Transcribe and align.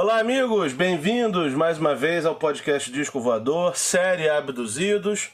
Olá, 0.00 0.20
amigos, 0.20 0.72
bem-vindos 0.72 1.54
mais 1.54 1.76
uma 1.76 1.92
vez 1.92 2.24
ao 2.24 2.36
podcast 2.36 2.88
Disco 2.92 3.18
Voador, 3.18 3.76
série 3.76 4.28
Abduzidos. 4.28 5.32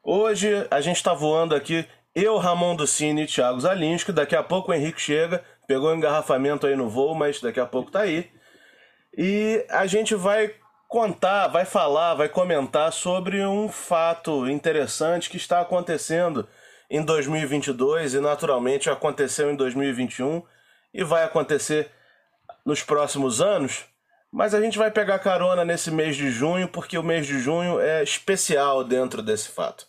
Hoje 0.00 0.64
a 0.70 0.80
gente 0.80 0.94
está 0.94 1.12
voando 1.12 1.56
aqui, 1.56 1.84
eu, 2.14 2.36
Ramon 2.36 2.76
do 2.76 2.86
Cine 2.86 3.24
e 3.24 3.26
Thiago 3.26 3.58
Zalinski. 3.58 4.12
Daqui 4.12 4.36
a 4.36 4.44
pouco 4.44 4.70
o 4.70 4.74
Henrique 4.74 5.00
chega, 5.00 5.42
pegou 5.66 5.90
um 5.90 5.96
engarrafamento 5.96 6.68
aí 6.68 6.76
no 6.76 6.88
voo, 6.88 7.16
mas 7.16 7.40
daqui 7.40 7.58
a 7.58 7.66
pouco 7.66 7.90
tá 7.90 8.02
aí. 8.02 8.30
E 9.18 9.66
a 9.68 9.86
gente 9.86 10.14
vai 10.14 10.54
contar, 10.86 11.48
vai 11.48 11.64
falar, 11.64 12.14
vai 12.14 12.28
comentar 12.28 12.92
sobre 12.92 13.44
um 13.44 13.68
fato 13.68 14.48
interessante 14.48 15.28
que 15.28 15.36
está 15.36 15.60
acontecendo 15.60 16.48
em 16.88 17.02
2022 17.02 18.14
e 18.14 18.20
naturalmente 18.20 18.88
aconteceu 18.88 19.50
em 19.50 19.56
2021 19.56 20.44
e 20.94 21.02
vai 21.02 21.24
acontecer 21.24 21.90
nos 22.64 22.84
próximos 22.84 23.40
anos, 23.40 23.84
mas 24.36 24.52
a 24.52 24.60
gente 24.60 24.76
vai 24.76 24.90
pegar 24.90 25.18
carona 25.18 25.64
nesse 25.64 25.90
mês 25.90 26.14
de 26.14 26.30
junho 26.30 26.68
porque 26.68 26.98
o 26.98 27.02
mês 27.02 27.26
de 27.26 27.38
junho 27.38 27.80
é 27.80 28.02
especial 28.02 28.84
dentro 28.84 29.22
desse 29.22 29.48
fato. 29.48 29.86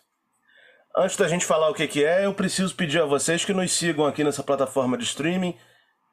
Antes 0.95 1.17
da 1.17 1.27
gente 1.27 1.45
falar 1.45 1.69
o 1.69 1.73
que, 1.73 2.05
é, 2.05 2.25
eu 2.25 2.33
preciso 2.33 2.73
pedir 2.73 3.01
a 3.01 3.05
vocês 3.05 3.43
que 3.43 3.51
nos 3.51 3.73
sigam 3.73 4.05
aqui 4.05 4.23
nessa 4.23 4.41
plataforma 4.41 4.97
de 4.97 5.03
streaming, 5.03 5.53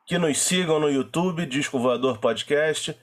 que 0.04 0.18
nos 0.18 0.36
sigam 0.36 0.80
no 0.80 0.90
YouTube, 0.90 1.46
Disco 1.46 1.78
Voador 1.78 2.18
Podcast, 2.18 2.98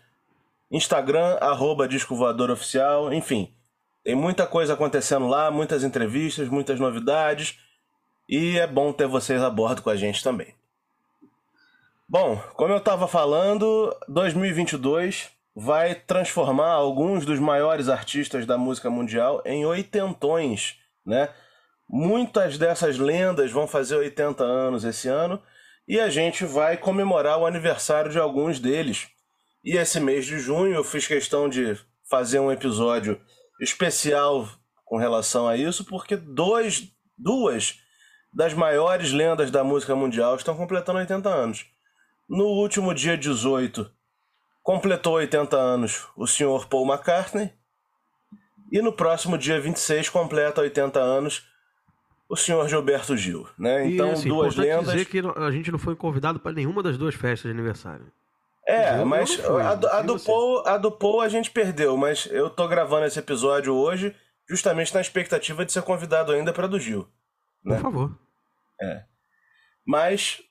Instagram, 0.69 1.37
arroba 1.39 1.87
Disco 1.87 2.13
Voador 2.13 2.51
Oficial, 2.51 3.13
enfim. 3.13 3.55
Tem 4.03 4.15
muita 4.15 4.45
coisa 4.45 4.73
acontecendo 4.73 5.29
lá, 5.29 5.49
muitas 5.49 5.85
entrevistas, 5.85 6.49
muitas 6.49 6.77
novidades, 6.77 7.57
e 8.27 8.59
é 8.59 8.67
bom 8.67 8.91
ter 8.91 9.07
vocês 9.07 9.41
a 9.41 9.49
bordo 9.49 9.81
com 9.81 9.89
a 9.89 9.95
gente 9.95 10.21
também. 10.21 10.53
Bom, 12.11 12.43
como 12.55 12.73
eu 12.73 12.79
estava 12.79 13.07
falando, 13.07 13.97
2022 14.09 15.29
vai 15.55 15.95
transformar 15.95 16.71
alguns 16.71 17.25
dos 17.25 17.39
maiores 17.39 17.87
artistas 17.87 18.45
da 18.45 18.57
música 18.57 18.89
mundial 18.89 19.41
em 19.45 19.65
oitentões, 19.65 20.75
né? 21.05 21.29
Muitas 21.89 22.57
dessas 22.57 22.97
lendas 22.97 23.49
vão 23.49 23.65
fazer 23.65 23.95
80 23.95 24.43
anos 24.43 24.83
esse 24.83 25.07
ano 25.07 25.41
e 25.87 26.01
a 26.01 26.09
gente 26.09 26.43
vai 26.43 26.75
comemorar 26.75 27.37
o 27.39 27.45
aniversário 27.45 28.11
de 28.11 28.19
alguns 28.19 28.59
deles. 28.59 29.07
E 29.63 29.77
esse 29.77 29.97
mês 29.97 30.25
de 30.25 30.37
junho 30.37 30.75
eu 30.75 30.83
fiz 30.83 31.07
questão 31.07 31.47
de 31.47 31.79
fazer 32.09 32.41
um 32.41 32.51
episódio 32.51 33.21
especial 33.61 34.49
com 34.83 34.97
relação 34.97 35.47
a 35.47 35.55
isso, 35.55 35.85
porque 35.85 36.17
dois, 36.17 36.91
duas 37.17 37.79
das 38.33 38.53
maiores 38.53 39.13
lendas 39.13 39.49
da 39.49 39.63
música 39.63 39.95
mundial 39.95 40.35
estão 40.35 40.57
completando 40.57 40.99
80 40.99 41.29
anos. 41.29 41.71
No 42.31 42.45
último 42.45 42.93
dia 42.93 43.17
18, 43.17 43.91
completou 44.63 45.15
80 45.15 45.57
anos 45.57 46.07
o 46.15 46.25
senhor 46.25 46.65
Paul 46.65 46.87
McCartney. 46.87 47.51
E 48.71 48.81
no 48.81 48.93
próximo 48.93 49.37
dia 49.37 49.59
26 49.59 50.07
completa 50.07 50.61
80 50.61 50.97
anos 50.97 51.45
o 52.29 52.37
senhor 52.37 52.65
Gilberto 52.69 53.17
Gil, 53.17 53.45
né? 53.59 53.85
Então, 53.85 54.07
e, 54.07 54.11
assim, 54.11 54.29
duas 54.29 54.55
lendas. 54.55 54.93
dizer 54.93 55.05
que 55.07 55.19
a 55.19 55.51
gente 55.51 55.73
não 55.73 55.77
foi 55.77 55.93
convidado 55.93 56.39
para 56.39 56.53
nenhuma 56.53 56.81
das 56.81 56.97
duas 56.97 57.13
festas 57.15 57.51
de 57.51 57.59
aniversário. 57.59 58.09
É, 58.65 59.01
eu, 59.01 59.05
mas 59.05 59.35
fui, 59.35 59.61
a, 59.61 59.75
do, 59.75 59.87
a, 59.89 60.01
do 60.01 60.17
Paul, 60.17 60.65
a 60.65 60.77
do 60.77 60.89
Paul 60.89 61.19
a 61.19 61.27
gente 61.27 61.51
perdeu, 61.51 61.97
mas 61.97 62.29
eu 62.31 62.49
tô 62.49 62.65
gravando 62.65 63.07
esse 63.07 63.19
episódio 63.19 63.75
hoje 63.75 64.15
justamente 64.47 64.93
na 64.93 65.01
expectativa 65.01 65.65
de 65.65 65.73
ser 65.73 65.81
convidado 65.81 66.31
ainda 66.31 66.53
para 66.53 66.67
do 66.67 66.79
Gil. 66.79 67.05
Né? 67.61 67.75
Por 67.75 67.81
favor. 67.81 68.17
É. 68.81 69.03
Mas 69.85 70.41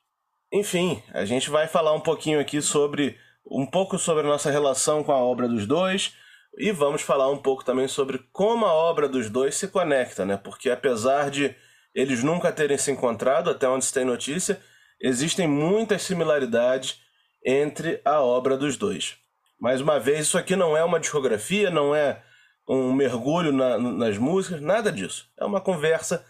enfim, 0.51 1.01
a 1.13 1.25
gente 1.25 1.49
vai 1.49 1.67
falar 1.67 1.93
um 1.93 1.99
pouquinho 1.99 2.39
aqui 2.39 2.61
sobre 2.61 3.17
um 3.49 3.65
pouco 3.65 3.97
sobre 3.97 4.25
a 4.25 4.29
nossa 4.29 4.51
relação 4.51 5.03
com 5.03 5.11
a 5.11 5.17
obra 5.17 5.47
dos 5.47 5.65
dois 5.65 6.13
e 6.57 6.71
vamos 6.71 7.01
falar 7.01 7.29
um 7.29 7.37
pouco 7.37 7.63
também 7.63 7.87
sobre 7.87 8.19
como 8.31 8.65
a 8.65 8.73
obra 8.73 9.07
dos 9.07 9.29
dois 9.29 9.55
se 9.55 9.67
conecta, 9.67 10.25
né? 10.25 10.37
Porque 10.37 10.69
apesar 10.69 11.29
de 11.29 11.55
eles 11.93 12.23
nunca 12.23 12.51
terem 12.51 12.77
se 12.77 12.91
encontrado, 12.91 13.49
até 13.49 13.67
onde 13.67 13.85
se 13.85 13.93
tem 13.93 14.05
notícia, 14.05 14.61
existem 15.01 15.47
muitas 15.47 16.01
similaridades 16.01 17.01
entre 17.45 18.01
a 18.05 18.21
obra 18.21 18.57
dos 18.57 18.77
dois. 18.77 19.17
Mais 19.59 19.81
uma 19.81 19.99
vez, 19.99 20.21
isso 20.21 20.37
aqui 20.37 20.55
não 20.55 20.75
é 20.75 20.83
uma 20.83 20.99
discografia, 20.99 21.69
não 21.69 21.95
é 21.95 22.21
um 22.67 22.93
mergulho 22.93 23.51
na, 23.51 23.77
nas 23.77 24.17
músicas, 24.17 24.61
nada 24.61 24.91
disso. 24.91 25.29
É 25.37 25.45
uma 25.45 25.61
conversa 25.61 26.25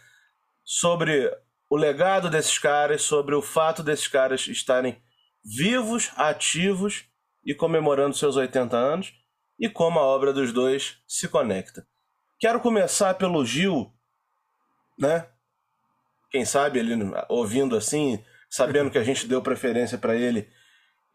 sobre 0.63 1.31
o 1.71 1.77
legado 1.77 2.29
desses 2.29 2.59
caras, 2.59 3.01
sobre 3.01 3.33
o 3.33 3.41
fato 3.41 3.81
desses 3.81 4.05
caras 4.05 4.45
estarem 4.45 5.01
vivos, 5.41 6.11
ativos 6.17 7.05
e 7.45 7.55
comemorando 7.55 8.13
seus 8.13 8.35
80 8.35 8.75
anos 8.75 9.13
e 9.57 9.69
como 9.69 9.97
a 9.97 10.03
obra 10.03 10.33
dos 10.33 10.51
dois 10.51 11.01
se 11.07 11.29
conecta. 11.29 11.87
Quero 12.37 12.59
começar 12.59 13.13
pelo 13.13 13.45
Gil, 13.45 13.89
né? 14.99 15.29
Quem 16.29 16.43
sabe 16.43 16.79
ele 16.79 16.93
ouvindo 17.29 17.77
assim, 17.77 18.21
sabendo 18.49 18.91
que 18.91 18.97
a 18.97 19.03
gente 19.03 19.25
deu 19.25 19.41
preferência 19.41 19.97
para 19.97 20.13
ele 20.13 20.51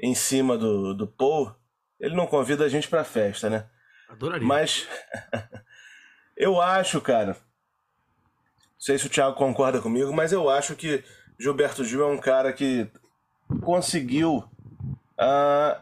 em 0.01 0.15
cima 0.15 0.57
do, 0.57 0.95
do 0.95 1.07
Paul, 1.07 1.55
ele 2.01 2.17
não 2.17 2.27
convida 2.27 2.65
a 2.65 2.69
gente 2.71 2.89
para 2.89 3.05
festa, 3.05 3.51
né? 3.51 3.69
Adoraria. 4.09 4.47
Mas 4.47 4.89
eu 6.35 6.63
acho, 6.63 6.99
cara, 7.03 7.37
sei 8.87 8.97
se 8.97 9.07
o 9.09 9.11
Thiago 9.11 9.35
concorda 9.35 9.81
comigo, 9.81 10.13
mas 10.13 10.31
eu 10.31 10.49
acho 10.49 10.77
que 10.77 11.03
Gilberto 11.37 11.85
Gil 11.85 12.05
é 12.05 12.07
um 12.07 12.19
cara 12.19 12.53
que 12.53 12.89
conseguiu. 13.61 14.45
Uh, 15.19 15.77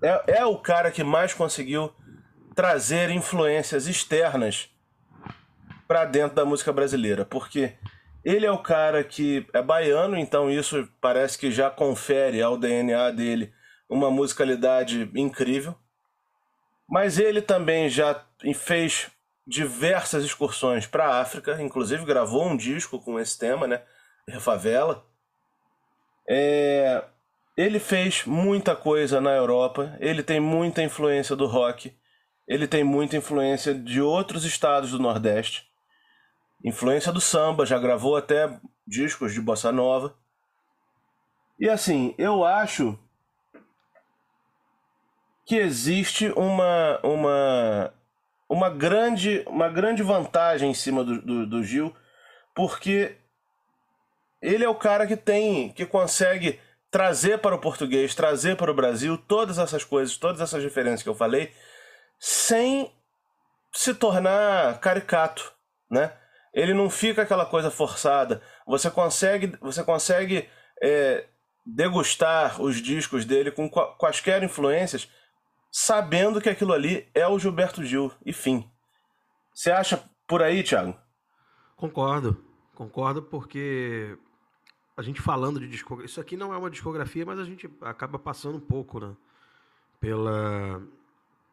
é, 0.00 0.38
é 0.38 0.44
o 0.46 0.56
cara 0.58 0.92
que 0.92 1.02
mais 1.02 1.34
conseguiu 1.34 1.92
trazer 2.54 3.10
influências 3.10 3.88
externas 3.88 4.70
para 5.88 6.04
dentro 6.04 6.36
da 6.36 6.44
música 6.44 6.72
brasileira, 6.72 7.24
porque 7.24 7.72
ele 8.24 8.46
é 8.46 8.52
o 8.52 8.62
cara 8.62 9.02
que 9.02 9.44
é 9.52 9.60
baiano, 9.60 10.16
então 10.16 10.48
isso 10.48 10.88
parece 11.00 11.36
que 11.36 11.50
já 11.50 11.68
confere 11.68 12.40
ao 12.40 12.56
DNA 12.56 13.10
dele 13.10 13.52
uma 13.90 14.12
musicalidade 14.12 15.10
incrível. 15.16 15.74
Mas 16.88 17.18
ele 17.18 17.42
também 17.42 17.88
já 17.88 18.24
fez 18.54 19.10
diversas 19.46 20.24
excursões 20.24 20.86
para 20.86 21.06
a 21.06 21.20
África, 21.20 21.60
inclusive 21.60 22.04
gravou 22.04 22.46
um 22.46 22.56
disco 22.56 22.98
com 22.98 23.18
esse 23.18 23.38
tema, 23.38 23.66
né? 23.66 23.82
Favela. 24.40 25.04
É... 26.28 27.04
Ele 27.56 27.78
fez 27.78 28.24
muita 28.24 28.74
coisa 28.74 29.20
na 29.20 29.30
Europa, 29.30 29.96
ele 30.00 30.22
tem 30.22 30.40
muita 30.40 30.82
influência 30.82 31.36
do 31.36 31.46
rock, 31.46 31.96
ele 32.48 32.66
tem 32.66 32.82
muita 32.82 33.16
influência 33.16 33.72
de 33.72 34.00
outros 34.00 34.44
estados 34.44 34.90
do 34.90 34.98
Nordeste, 34.98 35.68
influência 36.64 37.12
do 37.12 37.20
samba, 37.20 37.64
já 37.64 37.78
gravou 37.78 38.16
até 38.16 38.58
discos 38.86 39.32
de 39.32 39.40
bossa 39.40 39.70
nova. 39.70 40.16
E 41.60 41.68
assim, 41.68 42.12
eu 42.18 42.44
acho 42.44 42.98
que 45.46 45.56
existe 45.56 46.32
uma, 46.32 46.98
uma 47.04 47.94
uma 48.54 48.70
grande, 48.70 49.42
uma 49.48 49.68
grande 49.68 50.02
vantagem 50.02 50.70
em 50.70 50.74
cima 50.74 51.02
do, 51.02 51.20
do, 51.20 51.46
do 51.46 51.64
Gil, 51.64 51.94
porque 52.54 53.16
ele 54.40 54.64
é 54.64 54.68
o 54.68 54.76
cara 54.76 55.06
que 55.06 55.16
tem, 55.16 55.72
que 55.72 55.84
consegue 55.84 56.60
trazer 56.88 57.38
para 57.38 57.56
o 57.56 57.60
português, 57.60 58.14
trazer 58.14 58.56
para 58.56 58.70
o 58.70 58.74
Brasil 58.74 59.18
todas 59.18 59.58
essas 59.58 59.82
coisas, 59.82 60.16
todas 60.16 60.40
essas 60.40 60.62
diferenças 60.62 61.02
que 61.02 61.08
eu 61.08 61.14
falei, 61.16 61.52
sem 62.20 62.92
se 63.72 63.92
tornar 63.92 64.78
caricato, 64.78 65.52
né? 65.90 66.12
Ele 66.52 66.72
não 66.72 66.88
fica 66.88 67.22
aquela 67.22 67.44
coisa 67.44 67.68
forçada. 67.72 68.40
Você 68.64 68.88
consegue, 68.88 69.56
você 69.60 69.82
consegue 69.82 70.48
é, 70.80 71.24
degustar 71.66 72.62
os 72.62 72.80
discos 72.80 73.24
dele 73.24 73.50
com 73.50 73.68
quaisquer 73.68 74.44
influências 74.44 75.08
sabendo 75.76 76.40
que 76.40 76.48
aquilo 76.48 76.72
ali 76.72 77.08
é 77.12 77.26
o 77.26 77.36
Gilberto 77.36 77.82
Gil, 77.84 78.12
e 78.24 78.32
fim. 78.32 78.70
Você 79.52 79.72
acha 79.72 80.08
por 80.24 80.40
aí, 80.40 80.62
Thiago? 80.62 80.96
Concordo, 81.74 82.40
concordo 82.76 83.20
porque 83.20 84.16
a 84.96 85.02
gente 85.02 85.20
falando 85.20 85.58
de 85.58 85.66
discografia, 85.66 86.06
isso 86.06 86.20
aqui 86.20 86.36
não 86.36 86.54
é 86.54 86.56
uma 86.56 86.70
discografia, 86.70 87.26
mas 87.26 87.40
a 87.40 87.44
gente 87.44 87.68
acaba 87.80 88.20
passando 88.20 88.58
um 88.58 88.60
pouco, 88.60 89.00
né? 89.00 89.16
Pela, 89.98 90.80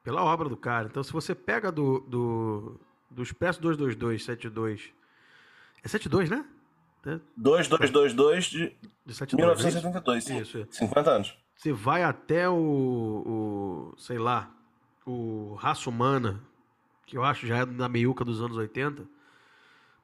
pela 0.04 0.24
obra 0.24 0.48
do 0.48 0.56
cara. 0.56 0.88
Então, 0.88 1.02
se 1.02 1.12
você 1.12 1.34
pega 1.34 1.72
do, 1.72 2.02
do, 2.02 2.80
do 3.10 3.24
Expresso 3.24 3.60
222, 3.60 4.24
72, 4.24 4.94
é 5.84 5.88
72, 5.88 6.30
né? 6.30 6.46
2222 7.36 8.46
de, 8.46 8.78
de 9.04 9.14
72, 9.16 9.58
1972, 9.58 10.24
sim. 10.24 10.42
Isso, 10.42 10.68
50 10.70 11.10
anos. 11.10 11.36
Você 11.62 11.72
vai 11.72 12.02
até 12.02 12.50
o, 12.50 12.56
o, 12.56 13.94
sei 13.96 14.18
lá, 14.18 14.52
o 15.06 15.54
Raça 15.60 15.92
Humana, 15.92 16.42
que 17.06 17.16
eu 17.16 17.24
acho 17.24 17.46
já 17.46 17.58
é 17.58 17.66
da 17.68 17.88
meiuca 17.88 18.26
dos 18.26 18.42
anos 18.42 18.58
80. 18.58 19.08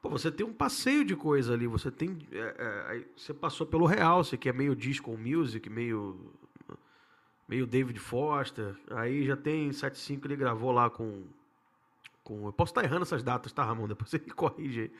Pô, 0.00 0.08
você 0.08 0.30
tem 0.30 0.46
um 0.46 0.52
passeio 0.52 1.04
de 1.04 1.16
coisa 1.16 1.54
ali. 1.54 1.66
Você 1.66 1.90
tem. 1.90 2.16
É, 2.30 2.94
é, 2.96 3.04
você 3.16 3.34
passou 3.34 3.66
pelo 3.66 3.86
Real, 3.86 4.22
você 4.22 4.36
que 4.36 4.48
é 4.48 4.52
meio 4.52 4.76
disco 4.76 5.10
music, 5.18 5.68
meio. 5.68 6.32
meio 7.48 7.66
David 7.66 7.98
Foster. 7.98 8.76
Aí 8.92 9.26
já 9.26 9.36
tem 9.36 9.72
75 9.72 10.28
ele 10.28 10.36
gravou 10.36 10.70
lá 10.70 10.88
com. 10.88 11.24
com 12.22 12.46
eu 12.46 12.52
posso 12.52 12.70
estar 12.70 12.84
errando 12.84 13.02
essas 13.02 13.24
datas, 13.24 13.50
tá, 13.50 13.64
Ramon? 13.64 13.88
Depois 13.88 14.12
me 14.14 14.30
corrige 14.30 14.82
aí. 14.82 14.92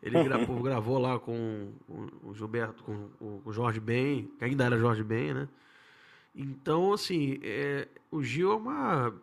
Ele 0.00 0.22
gravou, 0.22 0.62
gravou 0.62 0.96
lá 0.96 1.18
com 1.18 1.72
o 2.22 2.32
Gilberto, 2.34 2.84
com 2.84 3.10
o 3.44 3.52
Jorge 3.52 3.80
Ben, 3.80 4.30
que 4.38 4.44
ainda 4.44 4.64
era 4.64 4.78
Jorge 4.78 5.02
Ben, 5.02 5.34
né? 5.34 5.48
Então, 6.34 6.92
assim, 6.92 7.38
é, 7.42 7.86
o 8.10 8.22
Gil 8.22 8.52
é 8.52 8.56
uma, 8.56 9.14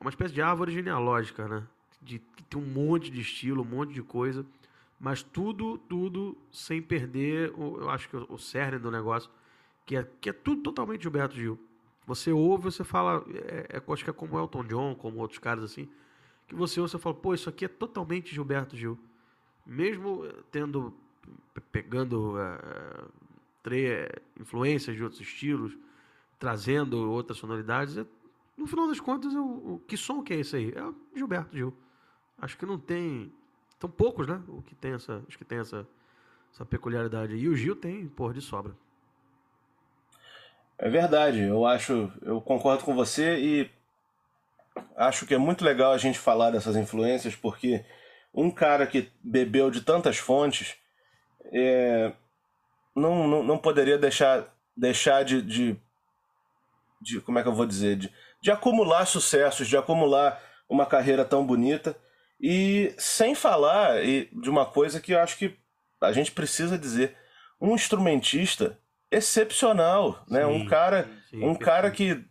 uma 0.00 0.10
espécie 0.10 0.34
de 0.34 0.42
árvore 0.42 0.72
genealógica, 0.72 1.48
né? 1.48 1.62
De, 2.00 2.18
tem 2.50 2.60
um 2.60 2.66
monte 2.66 3.10
de 3.10 3.20
estilo, 3.20 3.62
um 3.62 3.66
monte 3.66 3.94
de 3.94 4.02
coisa, 4.02 4.44
mas 5.00 5.22
tudo, 5.22 5.78
tudo 5.78 6.36
sem 6.50 6.82
perder, 6.82 7.52
o, 7.56 7.80
eu 7.80 7.90
acho 7.90 8.08
que 8.08 8.16
o, 8.16 8.26
o 8.28 8.38
cerne 8.38 8.78
do 8.78 8.90
negócio, 8.90 9.30
que 9.86 9.96
é, 9.96 10.06
que 10.20 10.28
é 10.28 10.32
tudo 10.32 10.62
totalmente 10.62 11.02
Gilberto 11.02 11.34
Gil. 11.34 11.58
Você 12.06 12.30
ouve, 12.32 12.64
você 12.64 12.84
fala, 12.84 13.24
é, 13.32 13.76
é, 13.76 13.92
acho 13.92 14.04
que 14.04 14.10
é 14.10 14.12
como 14.12 14.38
Elton 14.38 14.64
John, 14.64 14.94
como 14.94 15.18
outros 15.18 15.38
caras 15.38 15.64
assim, 15.64 15.88
que 16.46 16.54
você 16.54 16.80
ouve, 16.80 16.90
você 16.90 16.98
fala, 16.98 17.14
pô, 17.14 17.32
isso 17.32 17.48
aqui 17.48 17.64
é 17.64 17.68
totalmente 17.68 18.34
Gilberto 18.34 18.76
Gil 18.76 18.98
mesmo 19.66 20.24
tendo 20.50 20.92
pegando 21.70 22.34
tre 23.62 24.08
influências 24.38 24.96
de 24.96 25.02
outros 25.02 25.20
estilos, 25.20 25.76
trazendo 26.42 27.08
outras 27.08 27.38
sonoridades, 27.38 27.96
é, 27.96 28.04
no 28.56 28.66
final 28.66 28.88
das 28.88 28.98
contas, 28.98 29.32
eu, 29.32 29.44
o 29.44 29.78
que 29.86 29.96
som 29.96 30.24
que 30.24 30.34
é 30.34 30.40
esse 30.40 30.56
aí? 30.56 30.72
É 30.74 30.82
o 30.82 30.92
Gilberto 31.14 31.56
Gil. 31.56 31.72
Acho 32.36 32.58
que 32.58 32.66
não 32.66 32.76
tem. 32.76 33.32
São 33.80 33.88
poucos, 33.88 34.26
né? 34.26 34.42
O 34.48 34.60
que 34.60 34.74
tem 34.74 34.92
essa, 34.92 35.22
acho 35.28 35.38
que 35.38 35.44
tem 35.44 35.60
essa, 35.60 35.86
essa 36.52 36.66
peculiaridade. 36.66 37.36
E 37.36 37.48
o 37.48 37.54
Gil 37.54 37.76
tem, 37.76 38.08
porra, 38.08 38.34
de 38.34 38.40
sobra. 38.40 38.74
É 40.76 40.90
verdade, 40.90 41.42
eu 41.42 41.64
acho, 41.64 42.10
eu 42.22 42.40
concordo 42.40 42.82
com 42.82 42.92
você 42.92 43.38
e 43.38 43.70
acho 44.96 45.24
que 45.24 45.34
é 45.34 45.38
muito 45.38 45.64
legal 45.64 45.92
a 45.92 45.98
gente 45.98 46.18
falar 46.18 46.50
dessas 46.50 46.74
influências 46.74 47.36
porque 47.36 47.84
um 48.34 48.50
cara 48.50 48.84
que 48.84 49.12
bebeu 49.22 49.70
de 49.70 49.82
tantas 49.82 50.18
fontes 50.18 50.74
é, 51.52 52.12
não, 52.96 53.28
não, 53.28 53.42
não 53.44 53.58
poderia 53.58 53.96
deixar, 53.96 54.52
deixar 54.76 55.24
de, 55.24 55.40
de, 55.40 55.80
de, 57.02 57.20
Como 57.20 57.38
é 57.38 57.42
que 57.42 57.48
eu 57.48 57.54
vou 57.54 57.66
dizer? 57.66 57.96
De, 57.96 58.12
de 58.40 58.50
acumular 58.50 59.06
sucessos, 59.06 59.68
de 59.68 59.76
acumular 59.76 60.40
uma 60.68 60.86
carreira 60.86 61.24
tão 61.24 61.44
bonita. 61.46 61.96
E 62.40 62.94
sem 62.98 63.34
falar 63.34 64.02
de 64.02 64.50
uma 64.50 64.66
coisa 64.66 65.00
que 65.00 65.12
eu 65.12 65.20
acho 65.20 65.36
que 65.36 65.56
a 66.00 66.12
gente 66.12 66.32
precisa 66.32 66.78
dizer: 66.78 67.16
um 67.60 67.74
instrumentista 67.74 68.78
excepcional, 69.10 70.24
né? 70.28 70.46
um 70.46 70.66
cara, 70.66 71.08
sim, 71.30 71.44
um 71.44 71.54
cara 71.54 71.90
que 71.90 72.24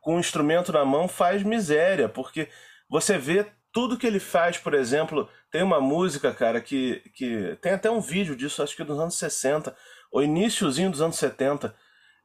com 0.00 0.16
um 0.16 0.20
instrumento 0.20 0.72
na 0.72 0.84
mão 0.84 1.06
faz 1.06 1.42
miséria, 1.42 2.08
porque 2.08 2.48
você 2.88 3.16
vê 3.16 3.46
tudo 3.72 3.96
que 3.96 4.06
ele 4.06 4.20
faz, 4.20 4.56
por 4.56 4.74
exemplo, 4.74 5.28
tem 5.50 5.62
uma 5.62 5.80
música, 5.80 6.32
cara, 6.32 6.60
que, 6.60 7.02
que 7.14 7.56
tem 7.60 7.72
até 7.72 7.90
um 7.90 8.00
vídeo 8.00 8.36
disso, 8.36 8.62
acho 8.62 8.76
que 8.76 8.84
dos 8.84 8.98
anos 8.98 9.18
60, 9.18 9.74
ou 10.10 10.22
iníciozinho 10.22 10.90
dos 10.90 11.02
anos 11.02 11.16
70. 11.16 11.74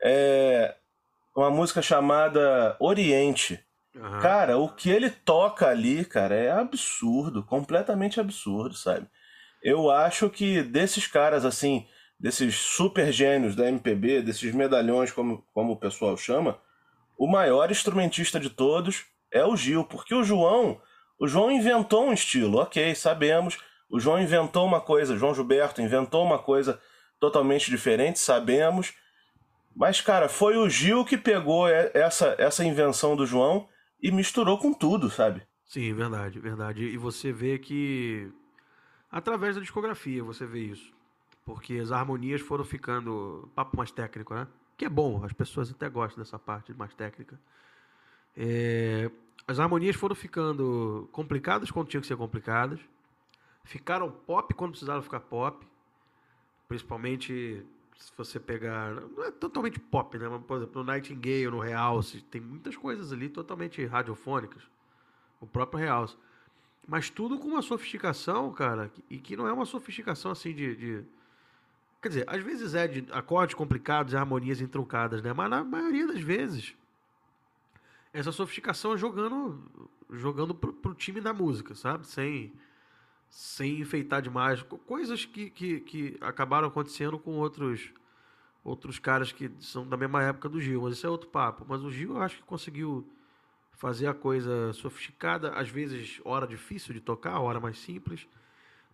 É 0.02 0.76
uma 1.36 1.50
música 1.50 1.81
chamada 1.81 2.76
Oriente. 2.80 3.64
Uhum. 3.96 4.20
Cara, 4.20 4.58
o 4.58 4.70
que 4.70 4.90
ele 4.90 5.10
toca 5.10 5.68
ali, 5.68 6.06
cara, 6.06 6.36
é 6.36 6.52
absurdo, 6.52 7.44
completamente 7.44 8.20
absurdo, 8.20 8.76
sabe? 8.76 9.08
Eu 9.62 9.92
acho 9.92 10.30
que 10.30 10.62
desses 10.64 11.08
caras, 11.08 11.44
assim, 11.44 11.86
desses 12.20 12.56
super 12.56 13.12
gênios 13.12 13.56
da 13.56 13.68
MPB, 13.68 14.22
desses 14.22 14.54
medalhões, 14.54 15.12
como, 15.12 15.44
como 15.54 15.74
o 15.74 15.80
pessoal 15.80 16.16
chama, 16.16 16.60
o 17.18 17.28
maior 17.28 17.70
instrumentista 17.72 18.40
de 18.40 18.50
todos 18.50 19.06
é 19.31 19.44
o 19.44 19.56
Gil, 19.56 19.84
porque 19.84 20.16
o 20.16 20.24
João 20.24 20.80
o 21.20 21.28
João 21.28 21.52
inventou 21.52 22.08
um 22.08 22.14
estilo, 22.14 22.60
ok, 22.60 22.96
sabemos. 22.96 23.58
O 23.90 24.00
João 24.00 24.22
inventou 24.22 24.66
uma 24.66 24.80
coisa, 24.80 25.18
João 25.18 25.36
Gilberto 25.36 25.81
inventou 25.81 26.24
uma 26.24 26.40
coisa 26.40 26.80
totalmente 27.20 27.70
diferente, 27.70 28.20
sabemos. 28.20 28.94
Mas, 29.80 30.02
cara, 30.02 30.28
foi 30.28 30.58
o 30.58 30.68
Gil 30.68 31.06
que 31.06 31.18
pegou 31.18 31.66
essa, 31.66 32.36
essa 32.38 32.66
invenção 32.66 33.16
do 33.16 33.26
João 33.26 33.70
e 34.04 34.12
misturou 34.12 34.58
com 34.58 34.74
tudo, 34.74 35.10
sabe? 35.10 35.42
Sim, 35.66 35.94
verdade, 35.94 36.38
verdade. 36.38 36.84
E 36.84 36.98
você 36.98 37.31
vê 37.31 37.58
que, 37.58 38.30
através 39.10 39.56
da 39.56 39.62
discografia, 39.62 40.22
você 40.22 40.46
vê 40.46 40.66
isso. 40.66 40.94
Porque 41.46 41.76
as 41.76 41.94
harmonias 41.94 42.42
foram 42.42 42.66
ficando 42.66 43.50
papo 43.56 43.78
mais 43.78 43.90
técnico, 43.90 44.34
né? 44.34 44.50
Que 44.76 44.84
é 44.84 44.90
bom, 44.90 45.24
as 45.24 45.31
pessoas 45.31 45.72
até 45.72 45.88
gostam 45.88 46.22
dessa 46.22 46.38
parte 46.38 46.74
mais 46.74 46.94
técnica. 46.94 47.40
É, 48.36 49.10
as 49.48 49.62
harmonias 49.62 49.96
foram 49.96 50.14
ficando 50.14 51.08
complicadas 51.14 51.72
quando 51.72 51.88
tinham 51.88 52.02
que 52.02 52.08
ser 52.08 52.18
complicadas. 52.18 52.81
Ficaram 53.64 54.12
pop 54.12 54.54
quando 54.56 54.72
precisavam 54.72 55.02
ficar 55.02 55.22
pop. 55.22 55.66
Principalmente 56.68 57.66
se 58.00 58.12
você 58.18 58.40
pegar. 58.40 58.96
Não 58.96 59.25
é 59.25 59.31
totalmente 59.31 59.80
pop, 59.80 60.18
né? 60.18 60.28
Mas, 60.28 60.42
por 60.44 60.57
exemplo, 60.57 60.84
no 60.84 60.92
Nightingale, 60.92 61.50
no 61.50 61.60
Realce, 61.60 62.22
tem 62.22 62.42
muitas 62.42 62.75
coisas 62.75 63.12
ali 63.12 63.30
totalmente 63.30 63.86
radiofônicas. 63.86 64.63
O 65.40 65.46
próprio 65.46 65.80
Realce. 65.80 66.18
Mas 66.88 67.10
tudo 67.10 67.38
com 67.38 67.50
uma 67.50 67.62
sofisticação, 67.62 68.51
cara, 68.51 68.92
e 69.10 69.19
que 69.19 69.38
não 69.38 69.48
é 69.48 69.54
uma 69.54 69.66
sofisticação 69.66 70.31
assim 70.31 70.56
de, 70.56 70.75
de. 70.75 71.04
Quer 72.01 72.07
dizer, 72.07 72.25
às 72.28 72.42
vezes 72.42 72.74
é 72.74 72.88
de 72.88 73.06
acordes 73.12 73.54
complicados 73.54 74.13
e 74.13 74.18
harmonias 74.18 74.62
entroncadas, 74.62 75.22
né? 75.22 75.34
Mas 75.34 75.50
na 75.50 75.63
maioria 75.63 76.07
das 76.07 76.22
vezes 76.22 76.75
essa 78.12 78.31
sofisticação 78.31 78.98
jogando 78.98 79.62
jogando 80.10 80.56
pro, 80.56 80.74
pro 80.74 80.95
time 80.95 81.22
da 81.22 81.34
música, 81.34 81.75
sabe? 81.75 82.07
Sem 82.07 82.54
sem 83.30 83.80
enfeitar 83.80 84.22
demais. 84.22 84.62
Coisas 84.86 85.26
que, 85.26 85.50
que, 85.50 85.80
que 85.81 86.18
acabaram 86.22 86.68
acontecendo 86.68 87.18
com 87.18 87.38
outros 87.38 87.92
outros 88.62 89.00
caras 89.00 89.31
que 89.31 89.50
são 89.60 89.88
da 89.88 89.96
mesma 89.96 90.22
época 90.22 90.50
do 90.50 90.60
Gil, 90.60 90.81
mas 90.81 90.98
isso 90.98 91.08
é 91.08 91.10
outro 91.10 91.30
papo. 91.30 91.66
Mas 91.68 91.81
o 91.84 91.90
Gil 91.90 92.16
eu 92.16 92.22
acho 92.22 92.38
que 92.38 92.44
conseguiu 92.44 93.08
fazer 93.72 94.08
a 94.08 94.14
coisa 94.14 94.74
sofisticada, 94.74 95.52
às 95.54 95.70
vezes 95.70 96.20
hora 96.26 96.46
difícil 96.46 96.94
de 96.94 97.00
tocar, 97.00 97.40
hora 97.40 97.60
mais 97.60 97.80
simples, 97.80 98.28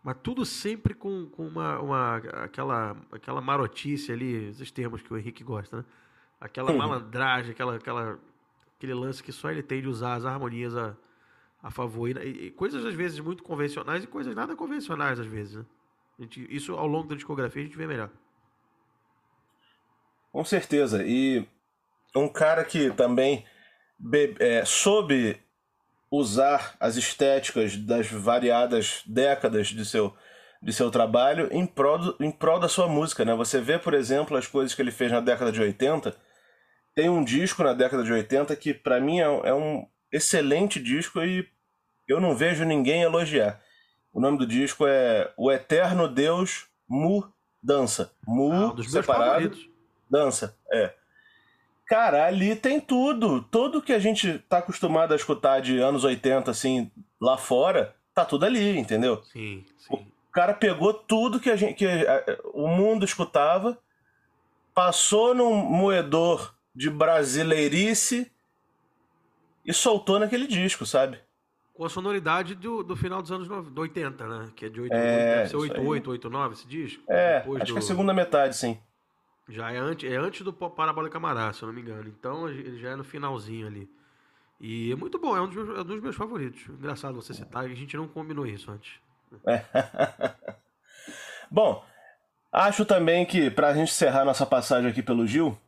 mas 0.03 0.15
tudo 0.21 0.45
sempre 0.45 0.93
com, 0.93 1.25
com 1.25 1.47
uma, 1.47 1.79
uma 1.79 2.17
aquela, 2.43 2.95
aquela 3.11 3.41
marotice 3.41 4.11
ali, 4.11 4.49
esses 4.49 4.69
termos 4.69 5.01
que 5.01 5.11
o 5.11 5.17
Henrique 5.17 5.43
gosta, 5.43 5.77
né? 5.77 5.85
Aquela 6.39 6.71
malandragem, 6.71 7.51
aquela, 7.51 7.75
aquela 7.75 8.19
aquele 8.77 8.93
lance 8.93 9.23
que 9.23 9.31
só 9.31 9.49
ele 9.49 9.63
tem 9.63 9.81
de 9.81 9.87
usar 9.87 10.13
as 10.13 10.25
harmonias 10.25 10.75
a, 10.75 10.95
a 11.65 11.71
favor. 11.71 12.07
E, 12.07 12.45
e 12.45 12.51
coisas 12.51 12.85
às 12.85 12.93
vezes 12.93 13.19
muito 13.19 13.41
convencionais 13.41 14.03
e 14.03 14.07
coisas 14.07 14.35
nada 14.35 14.55
convencionais 14.55 15.19
às 15.19 15.25
vezes. 15.25 15.55
Né? 15.55 15.65
Gente, 16.19 16.55
isso 16.55 16.75
ao 16.75 16.85
longo 16.85 17.09
da 17.09 17.15
discografia 17.15 17.63
a 17.63 17.65
gente 17.65 17.75
vê 17.75 17.87
melhor. 17.87 18.11
Com 20.31 20.45
certeza. 20.45 21.03
E 21.03 21.43
um 22.15 22.29
cara 22.29 22.63
que 22.63 22.91
também 22.91 23.43
é, 24.39 24.63
soube 24.63 25.41
usar 26.11 26.75
as 26.79 26.97
estéticas 26.97 27.75
das 27.75 28.07
variadas 28.11 29.01
décadas 29.07 29.69
de 29.69 29.83
seu, 29.85 30.15
de 30.61 30.71
seu 30.71 30.91
trabalho 30.91 31.49
em 31.51 31.65
prol, 31.65 32.15
em 32.19 32.29
prol 32.29 32.59
da 32.59 32.69
sua 32.69 32.87
música. 32.87 33.25
Né? 33.25 33.33
Você 33.33 33.59
vê, 33.59 33.79
por 33.79 33.95
exemplo, 33.95 34.37
as 34.37 34.45
coisas 34.45 34.75
que 34.75 34.83
ele 34.83 34.91
fez 34.91 35.11
na 35.11 35.19
década 35.19 35.51
de 35.51 35.59
80 35.59 36.15
tem 36.93 37.09
um 37.09 37.23
disco 37.23 37.63
na 37.63 37.73
década 37.73 38.03
de 38.03 38.13
80 38.13 38.55
que 38.55 38.71
para 38.71 39.01
mim 39.01 39.19
é, 39.19 39.23
é, 39.23 39.53
um 39.53 39.85
excelente 40.11 40.79
disco 40.79 41.21
e 41.21 41.54
eu 42.07 42.19
não 42.19 42.35
vejo 42.35 42.63
ninguém 42.65 43.01
elogiar. 43.01 43.61
O 44.13 44.19
nome 44.19 44.37
do 44.37 44.47
disco 44.47 44.85
é 44.87 45.31
O 45.35 45.51
Eterno 45.51 46.07
Deus 46.07 46.67
Mu 46.87 47.27
Dança. 47.61 48.13
Mu 48.25 48.51
ah, 48.51 48.73
um 48.73 48.83
separado. 48.83 49.57
Dança, 50.09 50.55
é. 50.71 50.93
Cara, 51.85 52.25
ali 52.25 52.55
tem 52.55 52.79
tudo. 52.79 53.41
Tudo 53.43 53.81
que 53.81 53.93
a 53.93 53.99
gente 53.99 54.39
tá 54.49 54.59
acostumado 54.59 55.13
a 55.13 55.15
escutar 55.15 55.61
de 55.61 55.79
anos 55.79 56.03
80, 56.03 56.49
assim, 56.49 56.91
lá 57.19 57.37
fora, 57.37 57.95
tá 58.13 58.23
tudo 58.23 58.45
ali, 58.45 58.77
entendeu? 58.77 59.23
Sim, 59.23 59.65
sim. 59.77 59.93
O 59.93 60.31
cara 60.31 60.53
pegou 60.53 60.93
tudo 60.93 61.39
que 61.39 61.49
a 61.49 61.55
gente 61.55 61.75
que 61.75 61.87
o 62.53 62.67
mundo 62.67 63.05
escutava, 63.05 63.77
passou 64.73 65.33
num 65.33 65.55
moedor 65.55 66.55
de 66.73 66.89
brasileirice 66.89 68.31
e 69.65 69.73
soltou 69.73 70.19
naquele 70.19 70.47
disco, 70.47 70.85
sabe? 70.85 71.19
Com 71.75 71.85
a 71.85 71.89
sonoridade 71.89 72.55
do, 72.55 72.81
do 72.83 72.95
final 72.95 73.21
dos 73.21 73.31
anos 73.31 73.49
80, 73.49 74.27
né? 74.27 74.51
Que 74.55 74.65
é 74.65 74.69
de 74.69 74.81
88, 74.81 74.93
é, 74.95 75.35
deve 75.35 75.49
ser 75.49 75.55
88, 75.57 76.09
89 76.11 76.53
esse 76.53 76.67
disco. 76.67 77.03
É, 77.07 77.39
Depois 77.39 77.61
acho 77.61 77.71
do... 77.71 77.75
que 77.75 77.79
é 77.79 77.83
a 77.83 77.87
segunda 77.87 78.13
metade, 78.13 78.55
sim. 78.55 78.79
Já 79.47 79.71
é 79.71 79.77
antes, 79.77 80.09
é 80.09 80.15
antes 80.15 80.41
do 80.41 80.51
Parabólica 80.51 81.13
Camará, 81.13 81.53
se 81.53 81.61
eu 81.61 81.67
não 81.67 81.73
me 81.73 81.81
engano. 81.81 82.07
Então 82.07 82.49
ele 82.49 82.79
já 82.79 82.91
é 82.91 82.95
no 82.95 83.03
finalzinho 83.03 83.67
ali. 83.67 83.89
E 84.59 84.91
é 84.91 84.95
muito 84.95 85.19
bom, 85.19 85.35
é 85.35 85.41
um 85.41 85.47
dos 85.47 85.55
meus, 85.55 85.77
é 85.77 85.81
um 85.81 85.83
dos 85.83 86.01
meus 86.01 86.15
favoritos. 86.15 86.67
Engraçado 86.69 87.13
você 87.13 87.33
citar, 87.33 87.65
a 87.65 87.67
gente 87.67 87.97
não 87.97 88.07
combinou 88.07 88.47
isso 88.47 88.71
antes. 88.71 88.93
É. 89.45 89.61
bom, 91.51 91.83
acho 92.51 92.85
também 92.85 93.25
que, 93.25 93.51
pra 93.51 93.73
gente 93.73 93.89
encerrar 93.89 94.23
nossa 94.23 94.45
passagem 94.45 94.89
aqui 94.89 95.03
pelo 95.03 95.27
Gil, 95.27 95.59